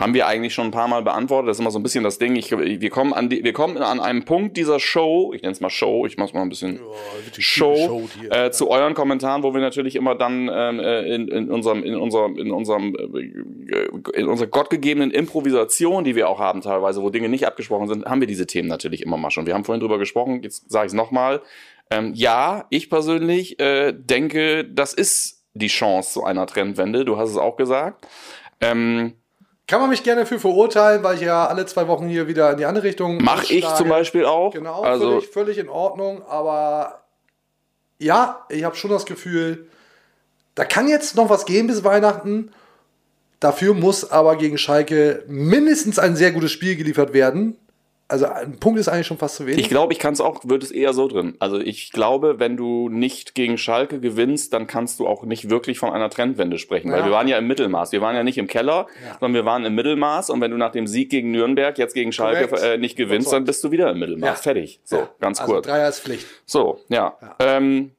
[0.00, 1.50] Haben wir eigentlich schon ein paar Mal beantwortet.
[1.50, 2.34] Das ist immer so ein bisschen das Ding.
[2.34, 5.60] Ich, wir, kommen an die, wir kommen an einem Punkt dieser Show, ich nenne es
[5.60, 6.80] mal Show, ich mach's mal ein bisschen
[7.38, 8.32] Show, Show hier.
[8.32, 11.96] äh, zu euren Kommentaren, wo wir natürlich immer dann ähm, äh, in, in unserem, in
[11.96, 17.28] unserem, in unserem, äh, in unserer gottgegebenen Improvisation, die wir auch haben teilweise, wo Dinge
[17.28, 19.44] nicht abgesprochen sind, haben wir diese Themen natürlich immer mal schon.
[19.44, 21.42] Wir haben vorhin drüber gesprochen, jetzt sage ich es nochmal.
[21.90, 27.04] Ähm, ja, ich persönlich äh, denke, das ist die Chance zu einer Trendwende.
[27.04, 28.06] Du hast es auch gesagt.
[28.62, 29.14] Ähm,
[29.70, 32.56] Kann man mich gerne für verurteilen, weil ich ja alle zwei Wochen hier wieder in
[32.56, 33.18] die andere Richtung.
[33.22, 34.52] Mach ich zum Beispiel auch.
[34.52, 36.22] Genau, Also völlig, völlig in Ordnung.
[36.26, 37.04] Aber
[38.00, 39.68] ja, ich habe schon das Gefühl,
[40.56, 42.50] da kann jetzt noch was gehen bis Weihnachten.
[43.38, 47.56] Dafür muss aber gegen Schalke mindestens ein sehr gutes Spiel geliefert werden.
[48.10, 49.60] Also ein Punkt ist eigentlich schon fast zu wenig.
[49.60, 51.36] Ich glaube, ich kann es auch, wird es eher so drin.
[51.38, 55.78] Also ich glaube, wenn du nicht gegen Schalke gewinnst, dann kannst du auch nicht wirklich
[55.78, 56.90] von einer Trendwende sprechen.
[56.90, 57.04] Weil Ja.
[57.06, 57.92] wir waren ja im Mittelmaß.
[57.92, 58.88] Wir waren ja nicht im Keller,
[59.20, 60.30] sondern wir waren im Mittelmaß.
[60.30, 63.44] Und wenn du nach dem Sieg gegen Nürnberg jetzt gegen Schalke äh, nicht gewinnst, dann
[63.44, 64.28] bist du wieder im Mittelmaß.
[64.28, 64.34] Ja.
[64.34, 64.80] Fertig.
[64.82, 65.66] So, Ja, ganz also kurz.
[65.66, 66.26] Dreier ist Pflicht.
[66.46, 67.16] So, ja.
[67.38, 67.92] Ähm,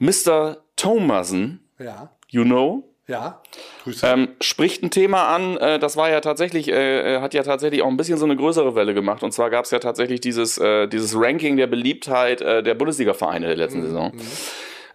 [0.00, 0.56] Mr.
[0.76, 2.82] Thomason, Ja, you know,
[3.12, 3.40] ja.
[3.84, 4.06] Grüße.
[4.06, 7.82] ähm, spricht ein Thema an, äh, das war ja tatsächlich, äh, äh, hat ja tatsächlich
[7.82, 9.22] auch ein bisschen so eine größere Welle gemacht.
[9.22, 13.46] Und zwar gab es ja tatsächlich dieses, äh, dieses Ranking der Beliebtheit äh, der Bundesliga-Vereine
[13.46, 13.60] der Mhm.
[13.60, 14.12] letzten Saison.
[14.12, 14.20] Äh,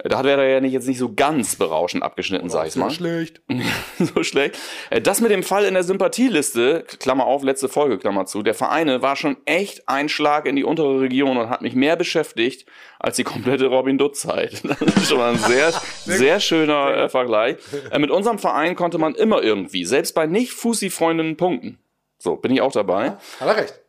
[0.09, 2.91] Da hat er ja nicht, jetzt nicht so ganz berauschend abgeschnitten, sag ich Sehr mal.
[2.91, 3.41] schlecht.
[3.99, 4.57] so schlecht.
[4.89, 8.53] Äh, Das mit dem Fall in der Sympathieliste, Klammer auf, letzte Folge, Klammer zu, der
[8.53, 12.65] Vereine war schon echt ein Schlag in die untere Region und hat mich mehr beschäftigt
[12.99, 14.61] als die komplette Robin Dutt-Zeit.
[14.79, 15.71] Das ist schon mal ein sehr,
[16.05, 17.57] sehr schöner äh, Vergleich.
[17.91, 21.79] Äh, mit unserem Verein konnte man immer irgendwie, selbst bei nicht Fussi-Freundinnen punkten.
[22.17, 23.11] So, bin ich auch dabei.
[23.39, 23.79] Hat er recht.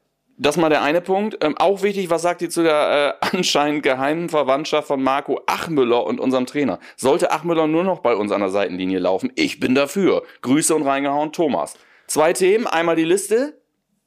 [0.41, 1.39] Das mal der eine Punkt.
[1.43, 6.05] Ähm, auch wichtig, was sagt ihr zu der äh, anscheinend geheimen Verwandtschaft von Marco Achmüller
[6.07, 6.79] und unserem Trainer?
[6.97, 9.33] Sollte Achmüller nur noch bei uns an der Seitenlinie laufen?
[9.35, 10.23] Ich bin dafür.
[10.43, 11.75] Grüße und reingehauen, Thomas.
[12.07, 13.61] Zwei Themen, einmal die Liste.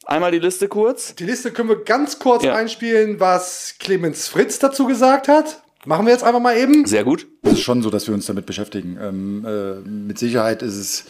[0.05, 1.13] Einmal die Liste kurz.
[1.15, 2.55] Die Liste können wir ganz kurz Ja.
[2.55, 5.61] einspielen, was Clemens Fritz dazu gesagt hat.
[5.85, 6.85] Machen wir jetzt einfach mal eben.
[6.85, 7.27] Sehr gut.
[7.43, 8.97] Es ist schon so, dass wir uns damit beschäftigen.
[9.01, 11.05] Ähm, äh, mit Sicherheit ist es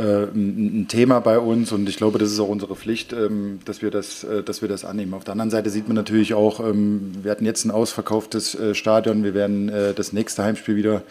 [0.00, 3.82] ein, ein Thema bei uns und ich glaube, das ist auch unsere Pflicht, ähm, dass,
[3.82, 5.14] wir das, äh, dass wir das annehmen.
[5.14, 8.74] Auf der anderen Seite sieht man natürlich auch, ähm, wir hatten jetzt ein ausverkauftes äh,
[8.74, 11.02] Stadion, wir werden äh, das nächste Heimspiel wieder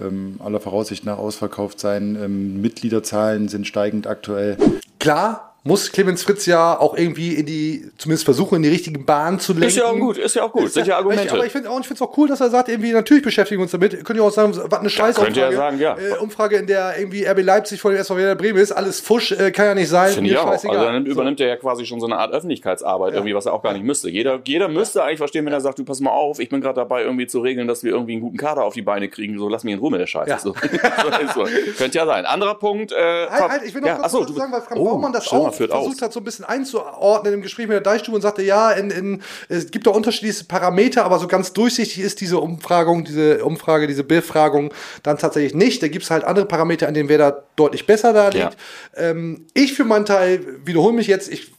[0.00, 2.60] ähm, aller Voraussicht nach ausverkauft sein.
[2.62, 4.56] Mitgliederzahlen sind steigend aktuell.
[4.98, 9.38] Klar, muss Clemens Fritz ja auch irgendwie in die, zumindest versuchen, in die richtigen Bahnen
[9.38, 9.68] zu lenken.
[9.68, 11.24] Ist ja auch gut, ist ja auch gut, sind ja Argumente.
[11.24, 13.22] Ich, aber ich finde auch, ich finde es auch cool, dass er sagt, irgendwie, natürlich
[13.22, 14.04] beschäftigen wir uns damit.
[14.04, 15.96] Könnt ihr auch sagen, was eine scheiß könnt ihr ja sagen, ja.
[15.96, 19.30] Äh, Umfrage, in der irgendwie RB Leipzig vor dem SV Werder Bremen ist, alles Fusch,
[19.30, 20.12] äh, kann ja nicht sein.
[20.12, 20.48] Finde ich auch.
[20.48, 20.78] scheißegal.
[20.78, 21.12] Also dann So.
[21.12, 23.84] übernimmt er ja quasi schon so eine Art Öffentlichkeitsarbeit, irgendwie, was er auch gar nicht
[23.84, 24.10] müsste.
[24.10, 26.74] Jeder, jeder müsste eigentlich verstehen, wenn er sagt, du pass mal auf, ich bin gerade
[26.74, 29.38] dabei, irgendwie zu regeln, dass wir irgendwie einen guten Kader auf die Beine kriegen.
[29.38, 30.30] So, lass mich in Ruhe mit der Scheiße.
[30.30, 30.38] Ja.
[30.40, 30.54] So.
[31.34, 31.50] so, so.
[31.78, 32.26] Könnte ja sein.
[32.26, 32.90] Anderer Punkt.
[32.90, 35.12] Äh, Halt, halt, ich will noch ja, kurz achso, was sagen, weil Frank oh, Baumann
[35.12, 36.02] das auch führt versucht aus.
[36.02, 39.22] hat, so ein bisschen einzuordnen im Gespräch mit der Deichstube und sagte, ja, in, in,
[39.48, 44.04] es gibt doch unterschiedliche Parameter, aber so ganz durchsichtig ist diese Umfragung, diese Umfrage, diese
[44.04, 44.72] Befragung
[45.02, 45.82] dann tatsächlich nicht.
[45.82, 48.56] Da gibt es halt andere Parameter, an denen wer da deutlich besser da liegt.
[48.96, 49.10] Ja.
[49.10, 51.52] Ähm, ich für meinen Teil wiederhole mich jetzt, ich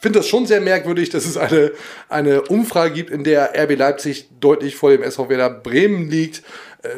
[0.00, 1.72] finde das schon sehr merkwürdig, dass es eine,
[2.08, 6.42] eine Umfrage gibt, in der RB Leipzig deutlich vor dem SV Werder Bremen liegt.
[6.82, 6.88] Äh,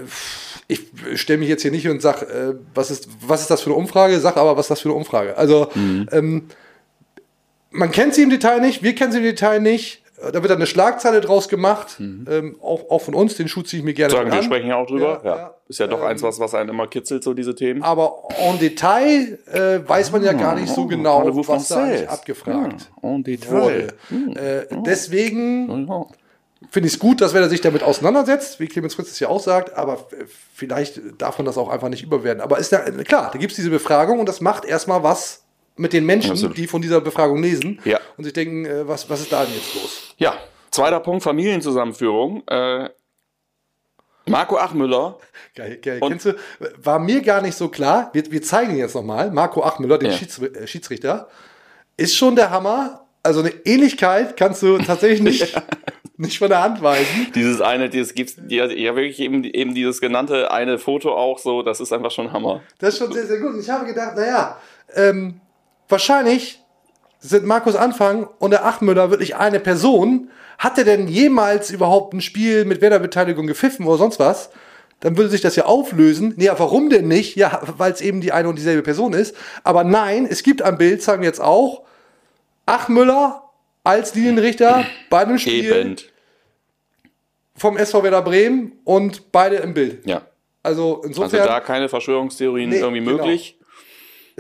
[0.71, 0.83] Ich
[1.15, 3.79] stelle mich jetzt hier nicht und sage, äh, was, ist, was ist das für eine
[3.79, 5.37] Umfrage, sag aber, was ist das für eine Umfrage.
[5.37, 6.49] Also, ähm,
[7.71, 10.03] man kennt sie im Detail nicht, wir kennen sie im Detail nicht.
[10.21, 13.79] Da wird dann eine Schlagzeile draus gemacht, ähm, auch, auch von uns, den Schuh ziehe
[13.79, 14.43] ich mir gerne Sagen, wir an.
[14.43, 15.21] sprechen ja auch drüber.
[15.25, 15.47] Ja, Ja, ja.
[15.47, 17.83] Ähm, Ist ja doch eins, was, was einen immer kitzelt, so diese Themen.
[17.85, 22.91] Aber en Detail äh, weiß man ja gar nicht so genau, Parlez-vous was da abgefragt
[23.01, 23.23] Ja, en wurde.
[23.23, 23.89] Detail.
[24.35, 25.89] Äh, deswegen.
[26.71, 29.41] Finde ich es gut, dass Werder sich damit auseinandersetzt, wie Clemens Fritz es ja auch
[29.41, 30.07] sagt, aber
[30.55, 32.41] vielleicht darf man das auch einfach nicht überwerten.
[32.43, 35.45] Aber ist ja klar, da gibt es diese Befragung und das macht erstmal was
[35.77, 36.57] mit den Menschen, Absolut.
[36.57, 38.01] die von dieser Befragung lesen Ja.
[38.17, 40.15] und sich denken, äh, was, was ist da denn jetzt los?
[40.19, 40.35] Ja,
[40.71, 42.43] zweiter Punkt, Familienzusammenführung.
[42.49, 42.91] Äh,
[44.27, 45.19] Marco Achmüller,
[45.55, 46.01] Geil, geil.
[46.07, 46.35] Kennst du,
[46.77, 50.11] war mir gar nicht so klar, wir, wir zeigen ihn jetzt nochmal, Marco Achmüller, den
[50.11, 50.17] Ja.
[50.17, 51.29] Schieds, äh, Schiedsrichter,
[51.97, 53.07] ist schon der Hammer.
[53.23, 55.55] Also eine Ähnlichkeit kannst du tatsächlich nicht,
[56.19, 57.29] nicht von der Hand weisen.
[57.35, 61.63] dieses eine, dieses gibt's ja, ja wirklich eben, eben dieses genannte eine Foto auch so,
[61.63, 62.61] das ist einfach schon Hammer.
[62.79, 63.55] Das ist schon sehr, sehr gut.
[63.55, 64.59] Und ich habe gedacht, naja,
[64.95, 65.41] ähm,
[65.89, 66.61] wahrscheinlich
[67.21, 70.31] sind Markus Anfang und der Achmüller wirklich eine Person.
[70.59, 74.51] Hat er denn jemals überhaupt ein Spiel mit Werder-Beteiligung gepfiffen oder sonst was?
[75.01, 76.35] Dann würde sich das ja auflösen.
[76.37, 77.37] Nee, ja, warum denn nicht?
[77.37, 79.37] Ja, weil es eben die eine und dieselbe Person ist.
[79.63, 81.83] Aber nein, es gibt ein Bild, sagen wir jetzt auch,
[82.67, 83.48] Achmüller
[83.89, 85.97] als Linienrichter bei einem Spiel Eben.
[87.57, 90.07] vom SV Werder Bremen und beide im Bild.
[90.07, 90.23] Ja.
[90.63, 93.17] Also Also insofern da keine Verschwörungstheorien Nee, irgendwie genau.
[93.17, 93.58] möglich.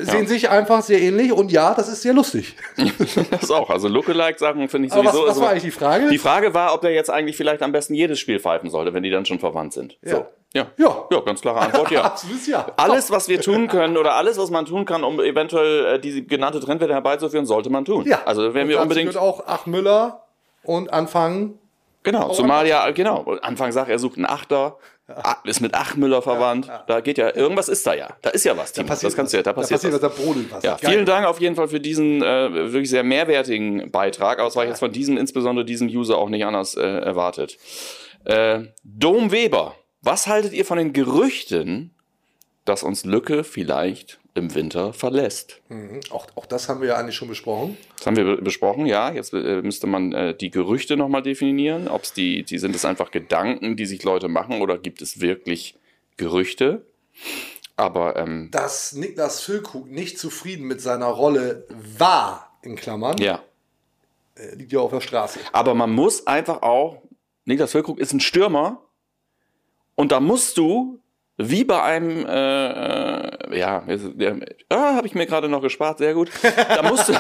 [0.05, 2.57] Sehen sich einfach sehr ähnlich und ja, das ist sehr lustig.
[3.30, 3.70] Das auch.
[3.70, 5.22] Also Lookalike-Sachen finde ich Aber was, sowieso.
[5.26, 6.09] was also- war eigentlich die Frage?
[6.09, 9.03] Die Frage war, ob er jetzt eigentlich vielleicht am besten jedes Spiel pfeifen sollte, wenn
[9.03, 9.99] die dann schon verwandt sind.
[10.03, 10.11] Ja.
[10.11, 10.26] So.
[10.55, 10.66] Ja.
[10.78, 11.05] Ja.
[11.11, 12.03] Ja, ganz klare Antwort, ja.
[12.05, 12.66] Absolutes Ja.
[12.76, 16.22] Alles, was wir tun können oder alles, was man tun kann, um eventuell äh, diese
[16.22, 18.05] genannte Trendwelle herbeizuführen, sollte man tun.
[18.07, 18.20] Ja.
[18.24, 19.16] Also wenn Und wir unbedingt.
[19.16, 20.24] auch Ach Müller
[20.62, 21.55] und Anfang.
[22.05, 23.36] Genau, zumal ja, genau.
[23.42, 24.76] Anfang sagt, er sucht einen Achter,
[25.45, 26.69] ist mit Achmüller verwandt.
[26.87, 28.09] Da geht ja, irgendwas ist da ja.
[28.23, 28.89] Da ist ja was, Timo.
[28.89, 30.01] Das kannst du ja, da passiert, was, was.
[30.01, 30.63] da brodelt was.
[30.63, 30.93] Ja, Geil.
[30.93, 34.39] vielen Dank auf jeden Fall für diesen äh, wirklich sehr mehrwertigen Beitrag.
[34.39, 37.57] Aber es war jetzt von diesem, insbesondere diesem User auch nicht anders äh, erwartet.
[38.25, 41.95] Äh, Dom Weber, was haltet ihr von den Gerüchten,
[42.65, 45.61] dass uns Lücke vielleicht im Winter verlässt?
[46.11, 47.76] Auch, auch das haben wir ja eigentlich schon besprochen.
[47.97, 49.12] Das haben wir be- besprochen, ja.
[49.12, 51.89] Jetzt äh, müsste man äh, die Gerüchte nochmal definieren.
[51.89, 55.20] Ob es die, die sind es einfach Gedanken, die sich Leute machen, oder gibt es
[55.20, 55.76] wirklich
[56.16, 56.86] Gerüchte?
[57.76, 61.66] Aber ähm, Dass Niklas Füllkrug nicht zufrieden mit seiner Rolle
[61.99, 63.43] war, in Klammern, ja.
[64.34, 65.39] äh, liegt ja auf der Straße.
[65.53, 67.03] Aber man muss einfach auch,
[67.45, 68.82] Niklas Füllkrug ist ein Stürmer
[69.95, 70.99] und da musst du,
[71.41, 72.30] wie bei einem, äh,
[73.53, 73.84] äh, ja,
[74.18, 74.36] ja
[74.70, 76.30] ah, habe ich mir gerade noch gespart, sehr gut.
[76.43, 77.12] Da musst, du,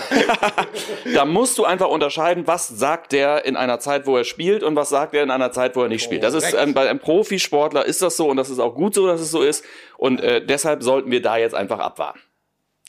[1.14, 4.74] da musst du einfach unterscheiden, was sagt der in einer Zeit, wo er spielt und
[4.76, 6.24] was sagt er in einer Zeit, wo er nicht spielt.
[6.24, 9.06] Das ist ähm, bei einem Profisportler ist das so und das ist auch gut so,
[9.06, 9.64] dass es so ist.
[9.96, 12.18] Und äh, deshalb sollten wir da jetzt einfach abwarten.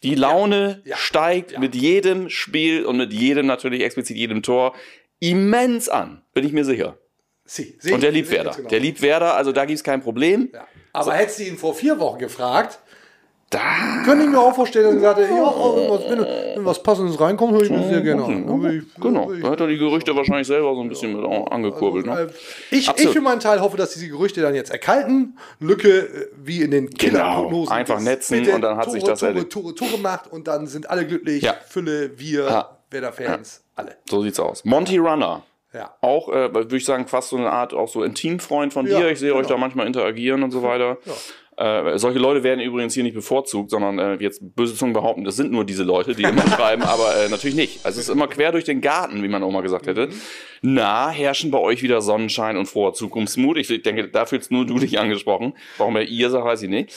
[0.01, 0.97] Die Laune Ja.
[0.97, 4.73] steigt mit jedem Spiel und mit jedem natürlich explizit jedem Tor
[5.19, 6.97] immens an, bin ich mir sicher.
[7.43, 8.51] Sie, seh- Und der liebt Werder.
[8.55, 8.69] genau.
[8.69, 10.49] Der liebt Werder, also da gibt's kein Problem.
[10.53, 10.67] Ja.
[10.93, 12.79] Aber hättest du ihn vor vier Wochen gefragt,
[14.05, 17.19] könnte ich mir auch vorstellen, dass er gesagt hätte, ja, wenn, was, wenn, was Passendes
[17.19, 18.71] reinkommt, höre ich mir sehr gerne an.
[18.77, 22.07] Ich- Genau, da hat er die Gerüchte wahrscheinlich selber so ein bisschen mit angekurbelt.
[22.07, 22.29] Also, ne?
[22.29, 25.37] äh, ich, ich für meinen Teil hoffe, dass diese Gerüchte dann jetzt erkalten.
[25.59, 27.65] Lücke äh, wie in den Killerprognosen.
[27.69, 27.71] Genau.
[27.75, 29.51] Einfach netzen und dann hat Tore, sich das Tore, erledigt.
[29.51, 31.41] Tore, Tore macht und dann sind alle glücklich.
[31.41, 31.55] Ja.
[31.67, 32.77] Fülle, wir, Ja.
[32.91, 33.95] Werder-Fans, alle.
[34.09, 34.63] So sieht's aus.
[34.65, 35.41] Monty Runner.
[35.73, 35.95] Ja.
[36.01, 39.11] Auch, äh, würde ich sagen, fast so eine Art, auch so Intimfreund von Ja, dir.
[39.11, 39.55] Ich sehe euch genau.
[39.55, 40.97] da manchmal interagieren und so weiter.
[41.59, 45.35] Äh, solche Leute werden übrigens hier nicht bevorzugt, sondern äh, jetzt böse Zungen behaupten, das
[45.35, 47.85] sind nur diese Leute, die immer schreiben, aber äh, natürlich nicht.
[47.85, 50.07] Also es ist immer quer durch den Garten, wie man auch mal gesagt hätte.
[50.07, 50.21] Mhm.
[50.61, 53.57] Na, herrschen bei euch wieder Sonnenschein und froher Zukunftsmut.
[53.57, 55.53] Ich denke, da fühlst nur du dich angesprochen.
[55.77, 56.95] Warum er ihr sagt, weiß ich nicht.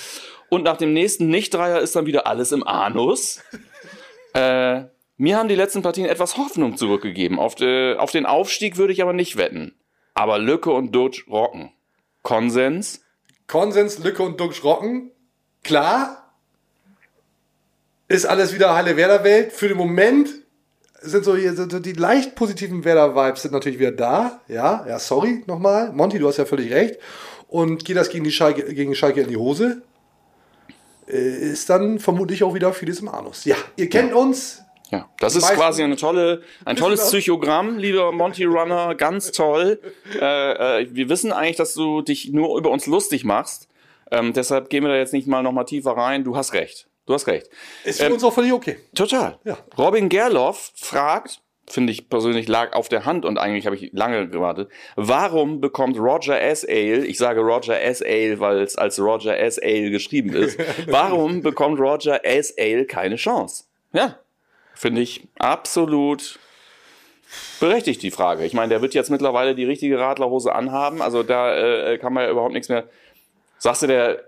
[0.49, 3.43] Und nach dem nächsten Nicht-Dreier ist dann wieder alles im Anus.
[4.35, 4.85] Äh,
[5.17, 7.39] mir haben die letzten Partien etwas Hoffnung zurückgegeben.
[7.39, 9.75] Auf, de, auf den Aufstieg würde ich aber nicht wetten.
[10.15, 11.73] Aber Lücke und Dutsch rocken.
[12.23, 13.03] Konsens?
[13.47, 15.11] Konsens, Lücke und Duck Schrocken.
[15.63, 16.35] Klar.
[18.09, 19.53] Ist alles wieder heile Werder-Welt.
[19.53, 20.29] Für den Moment
[21.01, 24.41] sind so, hier, sind so die leicht positiven Werder-Vibes sind natürlich wieder da.
[24.49, 25.93] Ja, ja, sorry nochmal.
[25.93, 26.99] Monty, du hast ja völlig recht.
[27.49, 29.83] Und geht das gegen die Schalke, gegen Schalke in die Hose?
[31.07, 33.45] Äh, Ist dann vermutlich auch wieder vieles im Anus.
[33.45, 34.62] Ja, ihr kennt uns.
[34.93, 37.07] Ja, das ist quasi eine tolle, ein tolles?
[37.07, 39.81] Psychogramm, lieber Monty Runner, ganz toll.
[40.21, 43.69] Äh, äh, wir wissen eigentlich, dass du dich nur über uns lustig machst.
[44.11, 46.25] Ähm, deshalb gehen wir da jetzt nicht mal noch mal tiefer rein.
[46.25, 46.89] Du hast recht.
[47.07, 47.49] Du hast recht.
[47.85, 48.77] Ist für Ähm, uns auch völlig okay.
[48.95, 49.39] Total.
[49.45, 49.57] Ja.
[49.79, 54.29] Robin Gerloff fragt, finde ich persönlich lag auf der Hand und eigentlich habe ich lange
[54.29, 56.67] gewartet, warum bekommt Roger S.
[56.69, 58.03] Ale, ich sage Roger S.
[58.03, 59.59] Ale, weil es als Roger S.
[59.59, 62.55] Ale geschrieben ist, warum bekommt Roger S.
[62.59, 63.65] Ale keine Chance?
[63.95, 64.19] Ja,
[64.83, 66.41] finde ich absolut
[67.61, 68.45] berechtigt die Frage.
[68.45, 72.25] Ich meine, der wird jetzt mittlerweile die richtige Radlerhose anhaben, also da äh, kann man
[72.25, 72.89] ja überhaupt nichts mehr.
[73.59, 74.25] Sagst du, der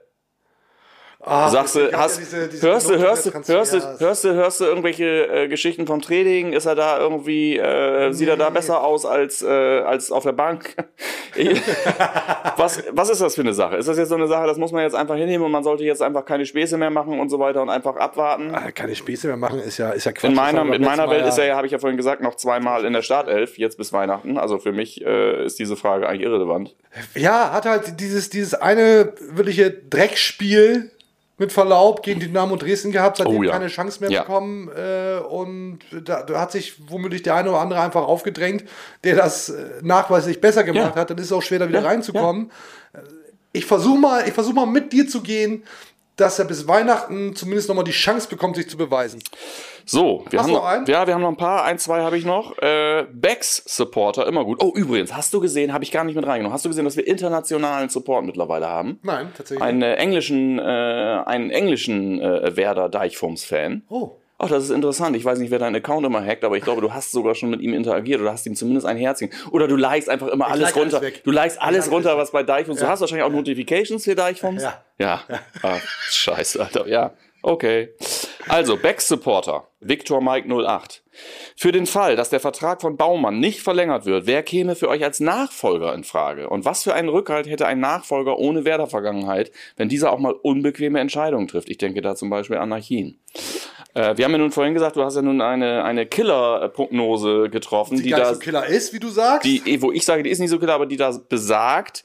[1.26, 4.34] Ah, Sagst du, hast, ja diese- diese hörst, du, hörst, du, hörst, du, hörst du,
[4.34, 6.52] hörst du irgendwelche äh, Geschichten vom Training?
[6.52, 10.32] Ist er da irgendwie, äh, sieht er da besser aus als, äh, als auf der
[10.32, 10.76] Bank?
[12.56, 13.76] Was, was ist das für eine Sache?
[13.76, 15.82] Ist das jetzt so eine Sache, das muss man jetzt einfach hinnehmen und man sollte
[15.84, 18.54] jetzt einfach keine Späße mehr machen und so weiter und einfach abwarten?
[18.54, 20.30] Ah, keine Späße mehr machen, ist ja, ist ja Quatsch.
[20.30, 22.84] In meiner, in meiner Welt ist er ja, habe ich ja vorhin gesagt, noch zweimal
[22.84, 24.38] in der Startelf, jetzt bis Weihnachten.
[24.38, 26.76] Also für mich äh, ist diese Frage eigentlich irrelevant.
[27.14, 30.90] Ja, hat halt dieses, dieses eine wirkliche Dreckspiel
[31.36, 33.52] mit Verlaub gegen Dynamo Dresden gehabt, seitdem Oh ja.
[33.52, 34.20] keine Chance mehr Ja.
[34.22, 34.68] bekommen.
[34.68, 38.64] Äh, und da, da hat sich womöglich der eine oder andere einfach aufgedrängt,
[39.02, 41.00] der das äh, nachweislich besser gemacht Ja.
[41.00, 41.10] hat.
[41.10, 42.50] Dann ist es auch schwer, da wieder reinzukommen.
[42.92, 42.98] Äh,
[43.52, 45.62] Ich versuche mal, ich versuch mal mit dir zu gehen,
[46.16, 49.22] dass er bis Weihnachten zumindest nochmal die Chance bekommt, sich zu beweisen.
[49.86, 50.86] So, wir Hast haben noch einen?
[50.86, 52.56] ja, wir haben noch ein paar, ein, zwei habe ich noch.
[52.58, 54.62] Äh, Becks Supporter, immer gut.
[54.62, 56.54] Oh, übrigens, hast du gesehen, habe ich gar nicht mit reingenommen.
[56.54, 58.98] Hast du gesehen, dass wir internationalen Support mittlerweile haben?
[59.02, 59.62] Nein, tatsächlich.
[59.62, 63.82] Einen äh, englischen, äh, einen englischen äh, Werder Deichfums-Fan.
[63.88, 64.16] oh.
[64.38, 65.16] Ach, das ist interessant.
[65.16, 67.50] Ich weiß nicht, wer deinen Account immer hackt, aber ich glaube, du hast sogar schon
[67.50, 69.30] mit ihm interagiert oder hast ihm zumindest ein Herzchen.
[69.52, 71.06] Oder du likest einfach immer alles like alles runter.
[71.06, 71.22] weg.
[71.24, 72.80] du likest alles like runter, alles was bei Deichfums.
[72.80, 74.62] Du hast wahrscheinlich auch Notifications für Deichfums.
[74.62, 74.82] Ja.
[74.98, 75.22] Ja.
[75.62, 75.78] Ah,
[76.10, 76.86] scheiße, Alter.
[76.88, 77.12] Ja.
[77.42, 77.90] Okay.
[78.48, 81.02] Also, Back-Supporter, Victor Mike 08.
[81.56, 85.04] Für den Fall, dass der Vertrag von Baumann nicht verlängert wird, wer käme für euch
[85.04, 86.48] als Nachfolger in Frage?
[86.48, 91.00] Und was für einen Rückhalt hätte ein Nachfolger ohne Werder-Vergangenheit, wenn dieser auch mal unbequeme
[91.00, 91.68] Entscheidungen trifft?
[91.68, 93.18] Ich denke da zum Beispiel an Nachin.
[93.94, 97.96] Äh, wir haben ja nun vorhin gesagt, du hast ja nun eine, eine Killer-Prognose getroffen,
[97.96, 99.44] Die, die, gar nicht da, so Killer ist, wie du sagst.
[99.44, 102.04] die, wo ich sage, die ist nicht so klar, aber die da besagt,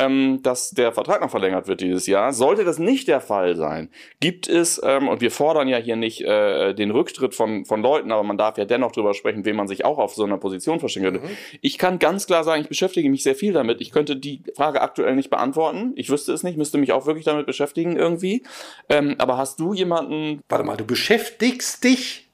[0.00, 2.32] ähm, dass der Vertrag noch verlängert wird dieses Jahr.
[2.32, 3.90] Sollte das nicht der Fall sein,
[4.20, 8.10] gibt es, ähm, und wir fordern ja hier nicht äh, den Rücktritt von, von Leuten,
[8.10, 10.80] aber man darf ja dennoch drüber sprechen, wen man sich auch auf so einer Position
[10.80, 11.20] verstehen könnte.
[11.60, 13.80] Ich kann ganz klar sagen, ich beschäftige mich sehr viel damit.
[13.80, 15.92] Ich könnte die Frage aktuell nicht beantworten.
[15.96, 18.42] Ich wüsste es nicht, müsste mich auch wirklich damit beschäftigen irgendwie.
[18.88, 22.29] Ähm, aber hast du jemanden, Warte mal, du beschäftigst dich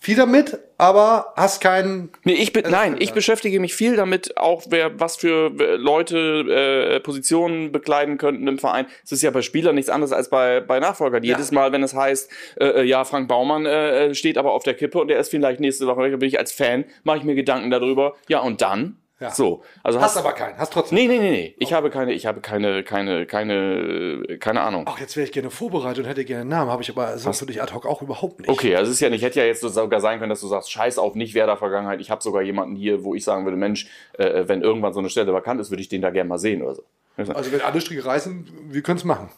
[0.00, 2.10] viel damit, aber hast keinen.
[2.24, 3.14] Nee, ich bin, nein, ich ja.
[3.14, 8.58] beschäftige mich viel damit, auch wer, was für äh, Leute äh, Positionen bekleiden könnten im
[8.58, 8.86] Verein.
[9.04, 11.24] Es ist ja bei Spielern nichts anderes als bei, bei Nachfolgern.
[11.24, 12.30] Jedes Mal, wenn es heißt,
[12.60, 15.60] äh, äh, ja, Frank Baumann äh, steht aber auf der Kippe und er ist vielleicht
[15.60, 18.14] nächste Woche, weg, bin ich als Fan, mache ich mir Gedanken darüber.
[18.28, 18.96] Ja, und dann?
[19.20, 19.32] Ja.
[19.32, 19.62] So.
[19.82, 20.96] Also Hast aber keinen, hast trotzdem.
[20.96, 21.54] Nee, nee, nee, nee.
[21.58, 24.84] Ich habe keine, ich habe keine, keine, keine, keine Ahnung.
[24.86, 27.32] Ach, jetzt wäre ich gerne vorbereitet und hätte gerne einen Namen, habe ich aber so
[27.32, 28.48] für dich ad hoc auch überhaupt nicht.
[28.48, 30.70] Okay, also es ist ja nicht, hätte ja jetzt sogar sein können, dass du sagst,
[30.70, 32.00] scheiß auf nicht Werder Vergangenheit.
[32.00, 35.10] Ich habe sogar jemanden hier, wo ich sagen würde, Mensch, äh, wenn irgendwann so eine
[35.10, 36.84] Stelle vakant ist, würde ich den da gerne mal sehen oder so.
[37.16, 39.30] Also wenn alle Stricke reißen, wir können es machen.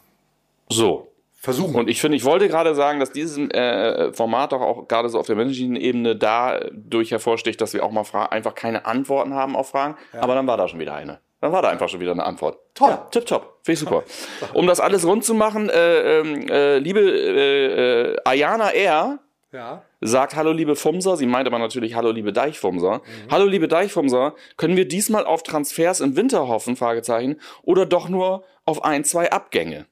[0.69, 1.10] So.
[1.43, 1.75] Versuchen.
[1.75, 5.17] Und ich finde, ich wollte gerade sagen, dass dieses äh, Format doch auch gerade so
[5.17, 9.69] auf der menschlichen Ebene dadurch hervorsticht, dass wir auch mal einfach keine Antworten haben auf
[9.69, 9.95] Fragen.
[10.13, 11.19] Aber dann war da schon wieder eine.
[11.39, 12.59] Dann war da einfach schon wieder eine Antwort.
[12.75, 12.91] Toll.
[12.91, 13.57] Ja, tipptopp.
[13.63, 14.03] Finde ich super.
[14.53, 19.17] Um das alles rund zu machen, äh, ähm, äh, liebe äh, äh, Ayana R.,
[19.51, 19.81] ja.
[19.99, 23.01] sagt Hallo liebe Fumser, sie meint aber natürlich Hallo liebe Deichfumser.
[23.31, 28.43] Hallo liebe Deichfumser, können wir diesmal auf Transfers im Winter hoffen, Fragezeichen, oder doch nur
[28.63, 29.87] auf ein, zwei Abgänge?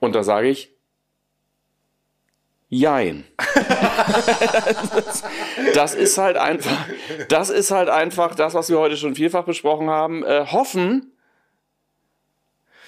[0.00, 0.72] Und da sage ich,
[2.68, 3.24] jein.
[5.74, 6.86] das, ist halt einfach,
[7.28, 10.24] das ist halt einfach das, was wir heute schon vielfach besprochen haben.
[10.24, 11.12] Äh, hoffen,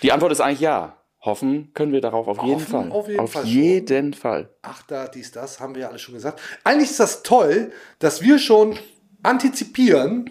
[0.02, 0.96] die Antwort ist eigentlich ja.
[1.20, 2.92] hoffen können wir darauf auf jeden Hoffen Fall.
[2.92, 3.50] auf jeden Fall schon.
[3.50, 4.48] jeden Fall.
[4.62, 6.40] Ach, da, dies, das, haben wir ja alle schon gesagt.
[6.64, 8.78] Eigentlich ist das toll, dass wir schon
[9.22, 10.30] antizipieren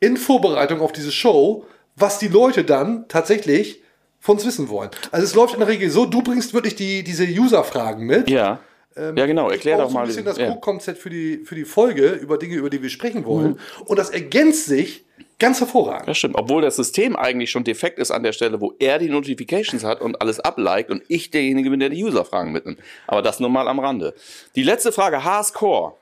[0.00, 1.64] in Vorbereitung auf diese Show,
[1.94, 3.82] was die Leute dann tatsächlich
[4.26, 4.90] von uns wissen wollen.
[5.12, 8.28] Also es läuft in der Regel so, du bringst wirklich die, diese User-Fragen mit.
[8.28, 8.58] Ja.
[8.96, 9.48] ja, genau.
[9.48, 10.00] Erklär doch mal.
[10.00, 10.48] ein bisschen das ja.
[10.48, 13.52] Grundkonzept für die, für die Folge, über Dinge, über die wir sprechen wollen.
[13.52, 13.58] Mhm.
[13.84, 15.04] Und das ergänzt sich
[15.38, 16.08] ganz hervorragend.
[16.08, 16.34] Das stimmt.
[16.36, 20.00] Obwohl das System eigentlich schon defekt ist an der Stelle, wo er die Notifications hat
[20.00, 22.80] und alles abliked und ich derjenige bin, der die User-Fragen mitnimmt.
[23.06, 24.12] Aber das nur mal am Rande.
[24.56, 25.94] Die letzte Frage, Hardcore.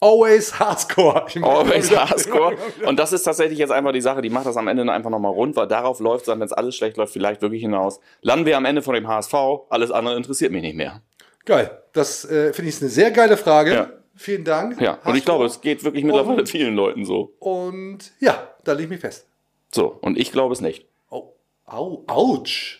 [0.00, 1.26] Always Hardcore.
[1.28, 2.56] Ich Always wieder- Hardcore.
[2.86, 5.10] Und das ist tatsächlich jetzt einfach die Sache, die macht das am Ende dann einfach
[5.10, 7.98] nochmal rund, weil darauf läuft es dann, wenn es alles schlecht läuft, vielleicht wirklich hinaus.
[8.22, 9.34] Landen wir am Ende von dem HSV,
[9.70, 11.02] alles andere interessiert mich nicht mehr.
[11.44, 11.82] Geil.
[11.92, 13.72] Das äh, finde ich eine sehr geile Frage.
[13.74, 13.90] Ja.
[14.14, 14.80] Vielen Dank.
[14.80, 17.32] Ja, und ich glaube, es geht wirklich mittlerweile Und- vielen Leuten so.
[17.40, 19.26] Und ja, da lege ich mich fest.
[19.72, 20.86] So, und ich glaube es nicht.
[21.10, 21.32] Oh,
[21.66, 22.78] au, ouch.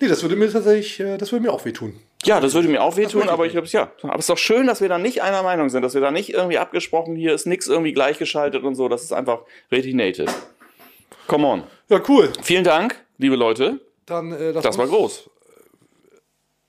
[0.00, 1.94] Nee, das würde mir tatsächlich, äh, das würde mir auch wehtun.
[2.24, 3.90] Ja, das würde mir auch wehtun, aber ich glaube es ja.
[4.02, 6.10] Aber es ist doch schön, dass wir da nicht einer Meinung sind, dass wir da
[6.10, 8.88] nicht irgendwie abgesprochen, hier ist nichts irgendwie gleichgeschaltet und so.
[8.88, 9.40] Das ist einfach
[9.70, 10.26] native.
[11.26, 11.62] Come on.
[11.88, 12.30] Ja, cool.
[12.42, 13.80] Vielen Dank, liebe Leute.
[14.04, 15.30] Dann, äh, lass Das war groß.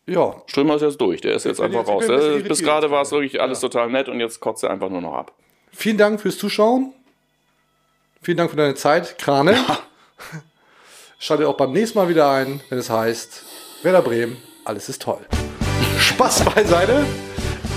[0.08, 1.22] Ja, Strömer ist jetzt durch.
[1.22, 2.10] Der ist jetzt einfach raus.
[2.10, 4.90] ein Äh, Bis gerade war es wirklich alles total nett und jetzt kotzt er einfach
[4.90, 5.34] nur noch ab.
[5.72, 6.94] vielen Dank fürs Zuschauen.
[8.22, 9.56] Vielen Dank für deine Zeit, Krane.
[11.20, 13.46] Schaltet auch beim nächsten Mal wieder ein, wenn es heißt
[13.84, 15.26] Werder Bremen, alles ist toll.
[16.22, 17.04] Spaß beiseite.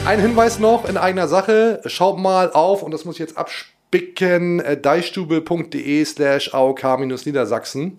[0.04, 1.80] Ein Hinweis noch in eigener Sache.
[1.86, 7.96] Schaut mal auf, und das muss ich jetzt abspicken, äh, deichstube.de slash AOK-Niedersachsen.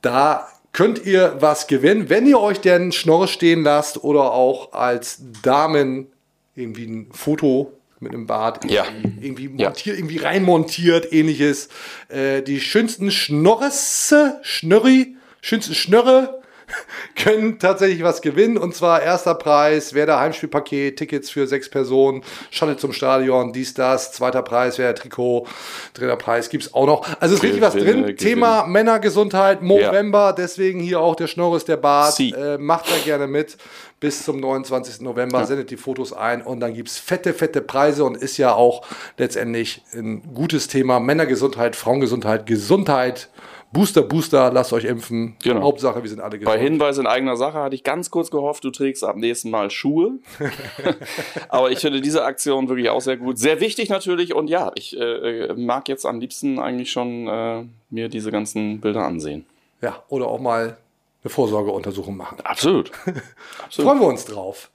[0.00, 5.20] Da könnt ihr was gewinnen, wenn ihr euch denn Schnorre stehen lasst oder auch als
[5.42, 6.06] Damen
[6.54, 8.86] irgendwie ein Foto mit einem Bart Ja.
[8.86, 9.68] irgendwie, irgendwie Ja.
[9.68, 11.68] montiert, irgendwie reinmontiert, ähnliches.
[12.08, 16.41] Äh, die schönsten Schnorresse, Schnörri, schönsten Schnörre
[17.16, 18.56] können tatsächlich was gewinnen.
[18.56, 24.12] Und zwar erster Preis, Werder Heimspielpaket, Tickets für sechs Personen, Shuttle zum Stadion, dies, das.
[24.12, 25.46] Zweiter Preis, Werder Trikot,
[25.94, 27.06] dritter Preis gibt's auch noch.
[27.20, 28.02] Also ist richtig was drin.
[28.02, 28.16] Gewinne.
[28.16, 32.18] Thema Männergesundheit, November, deswegen hier auch der Schnorris, der Bart.
[32.20, 33.56] Äh, macht da gerne mit.
[34.00, 35.00] Bis zum 29.
[35.02, 38.84] November sendet die Fotos ein und dann gibt's fette, fette Preise und ist ja auch
[39.16, 40.98] letztendlich ein gutes Thema.
[40.98, 43.28] Männergesundheit, Frauengesundheit, Gesundheit.
[43.72, 45.34] Booster, Booster, lasst euch impfen.
[45.42, 45.62] Genau.
[45.62, 46.60] Hauptsache, wir sind alle Bei gesund.
[46.60, 50.18] Hinweis in eigener Sache hatte ich ganz kurz gehofft, du trägst ab nächsten Mal Schuhe.
[51.48, 53.38] Aber ich finde diese Aktion wirklich auch sehr gut.
[53.38, 54.34] Sehr wichtig natürlich.
[54.34, 59.04] Und ja, ich äh, mag jetzt am liebsten eigentlich schon äh, mir diese ganzen Bilder
[59.04, 59.46] ansehen.
[59.80, 60.76] Ja, oder auch mal
[61.24, 62.38] eine Vorsorgeuntersuchung machen.
[62.44, 62.90] Absolut.
[63.64, 63.90] Absolut.
[63.90, 64.70] Freuen wir uns drauf.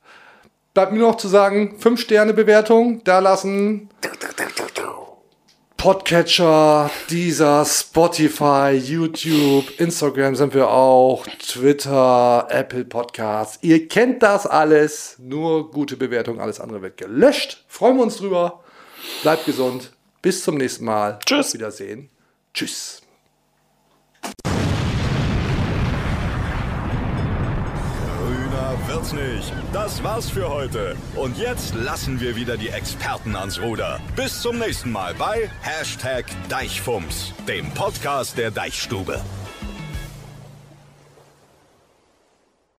[0.74, 3.90] Bleibt mir noch zu sagen, 5-Sterne-Bewertung da lassen.
[5.78, 13.60] Podcatcher, Deezer, Spotify, YouTube, Instagram sind wir auch, Twitter, Apple Podcasts.
[13.62, 15.18] Ihr kennt das alles.
[15.20, 17.64] Nur gute Bewertung, alles andere wird gelöscht.
[17.68, 18.64] Freuen wir uns drüber.
[19.22, 19.92] Bleibt gesund.
[20.24, 21.20] Bis zum nächsten Mal.
[21.26, 21.48] Tschüss.
[21.48, 22.10] Auf Wiedersehen.
[22.54, 23.04] Tschüss.
[28.98, 29.54] Wird's nicht.
[29.74, 30.96] Das war's für heute.
[31.16, 34.00] Und jetzt lassen wir wieder die Experten ans Ruder.
[34.16, 39.22] Bis zum nächsten Mal bei Hashtag Deichfumms, dem Podcast der Deichstube.